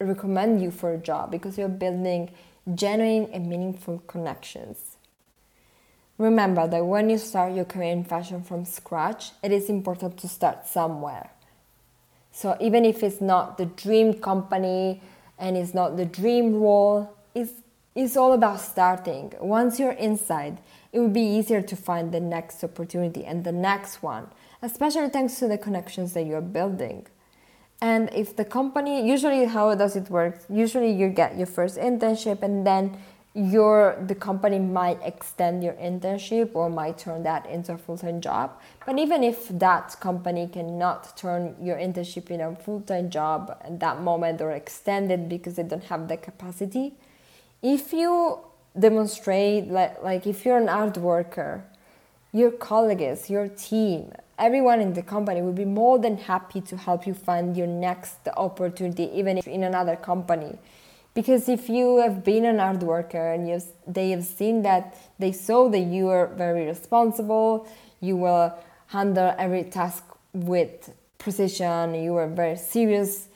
recommend 0.00 0.62
you 0.62 0.70
for 0.70 0.92
a 0.92 0.98
job 0.98 1.30
because 1.30 1.56
you're 1.56 1.68
building 1.68 2.30
genuine 2.74 3.30
and 3.32 3.48
meaningful 3.48 4.02
connections. 4.06 4.96
Remember 6.16 6.68
that 6.68 6.86
when 6.86 7.10
you 7.10 7.18
start 7.18 7.54
your 7.54 7.64
career 7.64 7.90
in 7.90 8.04
fashion 8.04 8.42
from 8.42 8.64
scratch, 8.64 9.32
it 9.42 9.50
is 9.50 9.68
important 9.68 10.16
to 10.18 10.28
start 10.28 10.66
somewhere. 10.66 11.30
So 12.30 12.56
even 12.60 12.84
if 12.84 13.02
it's 13.02 13.20
not 13.20 13.58
the 13.58 13.66
dream 13.66 14.14
company 14.14 15.02
and 15.38 15.56
it's 15.56 15.74
not 15.74 15.96
the 15.96 16.04
dream 16.04 16.60
role, 16.60 17.16
it's 17.34 17.52
it's 17.94 18.16
all 18.16 18.32
about 18.32 18.60
starting. 18.60 19.32
Once 19.40 19.78
you're 19.78 19.92
inside, 19.92 20.58
it 20.92 20.98
will 20.98 21.08
be 21.08 21.22
easier 21.22 21.62
to 21.62 21.76
find 21.76 22.12
the 22.12 22.20
next 22.20 22.64
opportunity 22.64 23.24
and 23.24 23.44
the 23.44 23.52
next 23.52 24.02
one, 24.02 24.28
especially 24.62 25.08
thanks 25.08 25.38
to 25.38 25.48
the 25.48 25.58
connections 25.58 26.12
that 26.14 26.24
you're 26.24 26.40
building. 26.40 27.06
And 27.80 28.12
if 28.14 28.34
the 28.34 28.44
company, 28.44 29.06
usually 29.06 29.44
how 29.44 29.74
does 29.74 29.94
it 29.94 30.10
work? 30.10 30.40
Usually 30.48 30.90
you 30.90 31.08
get 31.08 31.36
your 31.36 31.46
first 31.46 31.76
internship 31.76 32.42
and 32.42 32.66
then 32.66 32.96
your 33.34 33.96
the 34.06 34.14
company 34.14 34.60
might 34.60 34.98
extend 35.02 35.64
your 35.64 35.72
internship 35.74 36.54
or 36.54 36.70
might 36.70 36.96
turn 36.96 37.24
that 37.24 37.44
into 37.46 37.72
a 37.72 37.76
full-time 37.76 38.20
job 38.20 38.52
but 38.86 38.96
even 38.96 39.24
if 39.24 39.48
that 39.48 39.96
company 39.98 40.46
cannot 40.46 41.16
turn 41.16 41.52
your 41.60 41.76
internship 41.76 42.30
into 42.30 42.46
a 42.46 42.54
full-time 42.54 43.10
job 43.10 43.58
at 43.62 43.80
that 43.80 44.00
moment 44.00 44.40
or 44.40 44.52
extend 44.52 45.10
it 45.10 45.28
because 45.28 45.56
they 45.56 45.64
don't 45.64 45.82
have 45.82 46.06
the 46.06 46.16
capacity 46.16 46.94
if 47.64 47.92
you 47.92 48.38
demonstrate 48.78 49.66
like, 49.68 50.00
like 50.02 50.26
if 50.26 50.44
you're 50.44 50.58
an 50.58 50.68
art 50.68 50.96
worker 50.98 51.64
your 52.32 52.50
colleagues 52.50 53.30
your 53.30 53.48
team 53.48 54.12
everyone 54.38 54.80
in 54.80 54.92
the 54.94 55.02
company 55.02 55.40
will 55.42 55.52
be 55.52 55.64
more 55.64 55.98
than 55.98 56.16
happy 56.16 56.60
to 56.60 56.76
help 56.76 57.06
you 57.06 57.14
find 57.14 57.56
your 57.56 57.66
next 57.66 58.18
opportunity 58.36 59.10
even 59.14 59.38
if 59.38 59.46
in 59.46 59.62
another 59.62 59.96
company. 59.96 60.58
Because 61.14 61.48
if 61.48 61.68
you 61.68 61.98
have 61.98 62.24
been 62.24 62.44
an 62.44 62.58
art 62.58 62.82
worker 62.82 63.32
and 63.32 63.48
you 63.48 63.60
they 63.86 64.10
have 64.10 64.24
seen 64.24 64.62
that 64.62 64.96
they 65.18 65.30
saw 65.30 65.68
that 65.68 65.78
you 65.78 66.08
are 66.08 66.26
very 66.26 66.66
responsible 66.66 67.68
you 68.00 68.16
will 68.16 68.52
handle 68.88 69.32
every 69.38 69.62
task 69.62 70.04
with 70.32 70.92
precision 71.18 71.94
you 71.94 72.16
are 72.16 72.26
very 72.26 72.56
serious 72.56 73.28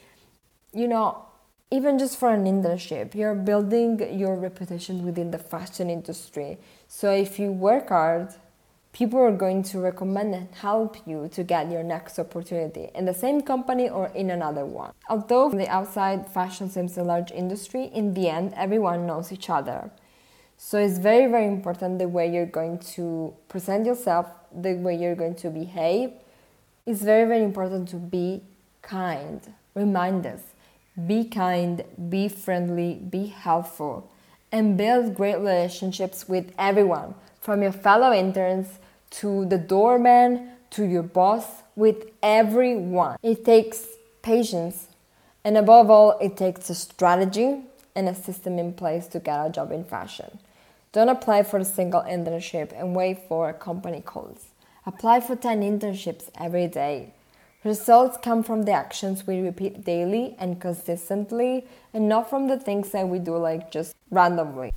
you 0.75 0.88
know 0.88 1.25
even 1.70 1.98
just 1.98 2.18
for 2.18 2.31
an 2.31 2.44
internship, 2.44 3.14
you're 3.14 3.35
building 3.35 4.18
your 4.18 4.37
reputation 4.37 5.04
within 5.04 5.31
the 5.31 5.38
fashion 5.38 5.90
industry. 5.90 6.59
So 6.87 7.12
if 7.12 7.38
you 7.38 7.52
work 7.52 7.90
hard, 7.90 8.33
people 8.92 9.20
are 9.20 9.37
going 9.37 9.62
to 9.62 9.78
recommend 9.78 10.35
and 10.35 10.48
help 10.54 10.96
you 11.07 11.28
to 11.28 11.44
get 11.44 11.70
your 11.70 11.83
next 11.83 12.18
opportunity 12.18 12.88
in 12.94 13.04
the 13.04 13.12
same 13.12 13.42
company 13.42 13.88
or 13.88 14.09
in 14.09 14.31
another 14.31 14.64
one. 14.64 14.92
Although 15.11 15.50
from 15.50 15.59
the 15.59 15.68
outside 15.68 16.28
fashion 16.31 16.70
seems 16.70 16.96
a 16.96 17.02
large 17.02 17.31
industry, 17.31 17.85
in 17.85 18.14
the 18.14 18.28
end 18.28 18.54
everyone 18.57 19.07
knows 19.07 19.31
each 19.31 19.50
other. 19.50 19.90
So 20.57 20.78
it's 20.78 20.98
very 20.98 21.31
very 21.31 21.46
important 21.46 21.98
the 21.98 22.09
way 22.09 22.33
you're 22.33 22.46
going 22.46 22.78
to 22.96 23.35
present 23.48 23.85
yourself, 23.85 24.26
the 24.52 24.74
way 24.74 24.96
you're 24.96 25.14
going 25.14 25.37
to 25.37 25.50
behave. 25.50 26.12
It's 26.87 27.02
very 27.02 27.28
very 27.28 27.44
important 27.44 27.90
to 27.90 27.96
be 27.96 28.42
kind. 28.81 29.40
Remind 29.74 30.26
us 30.26 30.40
be 31.06 31.24
kind, 31.24 31.84
be 32.08 32.28
friendly, 32.28 32.94
be 32.94 33.26
helpful, 33.26 34.11
and 34.50 34.76
build 34.76 35.14
great 35.14 35.37
relationships 35.37 36.28
with 36.28 36.52
everyone 36.58 37.14
from 37.40 37.62
your 37.62 37.72
fellow 37.72 38.12
interns 38.12 38.78
to 39.11 39.46
the 39.46 39.58
doorman 39.58 40.50
to 40.70 40.84
your 40.84 41.02
boss, 41.02 41.62
with 41.76 42.11
everyone. 42.22 43.16
It 43.22 43.44
takes 43.44 43.87
patience, 44.22 44.88
and 45.44 45.56
above 45.56 45.90
all, 45.90 46.18
it 46.18 46.37
takes 46.37 46.68
a 46.70 46.74
strategy 46.74 47.62
and 47.94 48.08
a 48.08 48.14
system 48.14 48.58
in 48.58 48.72
place 48.74 49.06
to 49.08 49.20
get 49.20 49.46
a 49.46 49.50
job 49.50 49.72
in 49.72 49.84
fashion. 49.84 50.38
Don't 50.92 51.08
apply 51.08 51.44
for 51.44 51.58
a 51.58 51.64
single 51.64 52.02
internship 52.02 52.78
and 52.78 52.94
wait 52.94 53.28
for 53.28 53.48
a 53.48 53.54
company 53.54 54.00
calls. 54.00 54.46
Apply 54.87 55.20
for 55.20 55.37
10 55.37 55.61
internships 55.61 56.30
every 56.38 56.66
day 56.66 57.12
Results 57.64 58.16
come 58.23 58.44
from 58.44 58.62
the 58.62 58.73
actions 58.73 59.27
we 59.27 59.40
repeat 59.40 59.85
daily 59.85 60.37
and 60.38 60.61
consistently, 60.61 61.66
and 61.92 62.09
not 62.09 62.31
from 62.31 62.47
the 62.47 62.57
things 62.57 62.90
that 62.90 63.09
we 63.09 63.18
do 63.18 63.37
like 63.37 63.73
just 63.73 63.97
randomly. 64.11 64.73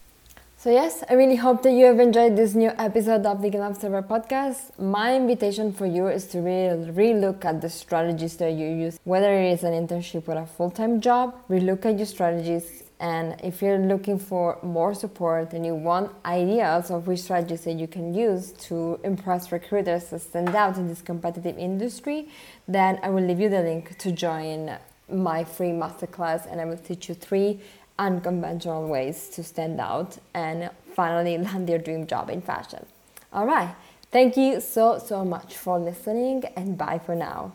So, 0.58 0.72
yes, 0.72 1.04
I 1.08 1.14
really 1.14 1.36
hope 1.36 1.62
that 1.62 1.74
you 1.74 1.86
have 1.86 2.00
enjoyed 2.00 2.36
this 2.36 2.56
new 2.56 2.72
episode 2.80 3.26
of 3.28 3.42
the 3.44 3.52
Glam 3.52 3.72
Observer 3.72 4.02
podcast. 4.02 4.80
My 4.80 5.16
invitation 5.16 5.72
for 5.74 5.86
you 5.86 6.08
is 6.08 6.26
to 6.28 6.40
really 6.40 6.92
relook 6.92 7.46
at 7.46 7.62
the 7.62 7.70
strategies 7.70 8.38
that 8.38 8.54
you 8.54 8.68
use, 8.68 9.00
whether 9.04 9.32
it 9.32 9.52
is 9.54 9.64
an 9.64 9.74
internship 9.74 10.28
or 10.28 10.40
a 10.40 10.46
full 10.48 10.72
time 10.72 11.02
job, 11.02 11.36
relook 11.50 11.86
at 11.86 11.98
your 11.98 12.08
strategies 12.08 12.84
and 13.02 13.36
if 13.44 13.64
you're 13.64 13.80
looking 13.80 14.20
for 14.20 14.60
more 14.62 14.94
support 14.94 15.54
and 15.54 15.66
you 15.66 15.74
want 15.74 16.12
ideas 16.24 16.92
of 16.92 17.08
which 17.08 17.22
strategies 17.22 17.62
that 17.62 17.74
you 17.74 17.88
can 17.88 18.14
use 18.14 18.52
to 18.70 19.00
impress 19.04 19.52
recruiters 19.52 20.10
to 20.10 20.20
stand 20.20 20.56
out 20.56 20.78
in 20.78 20.88
this 20.88 21.02
competitive 21.02 21.58
industry, 21.58 22.30
then 22.68 23.00
I 23.02 23.10
will 23.10 23.24
leave 23.24 23.40
you 23.40 23.50
the 23.50 23.64
link 23.64 23.98
to 23.98 24.12
join 24.12 24.78
my 25.12 25.44
free 25.44 25.72
masterclass 25.72 26.50
and 26.50 26.62
I 26.62 26.66
will 26.66 26.78
teach 26.78 27.10
you 27.10 27.16
three 27.16 27.60
unconventional 27.98 28.88
ways 28.88 29.30
to 29.30 29.44
stand 29.44 29.82
out 29.82 30.20
and 30.36 30.70
finally 30.96 31.40
land 31.40 31.70
your 31.70 31.80
dream 31.80 32.06
job 32.06 32.30
in 32.30 32.40
fashion. 32.40 32.86
All 33.34 33.48
right. 33.48 33.74
Thank 34.12 34.38
you 34.38 34.62
so, 34.62 35.00
so 35.00 35.26
much 35.26 35.58
for 35.58 35.80
listening 35.80 36.44
and 36.56 36.78
bye 36.78 37.00
for 37.04 37.16
now. 37.16 37.54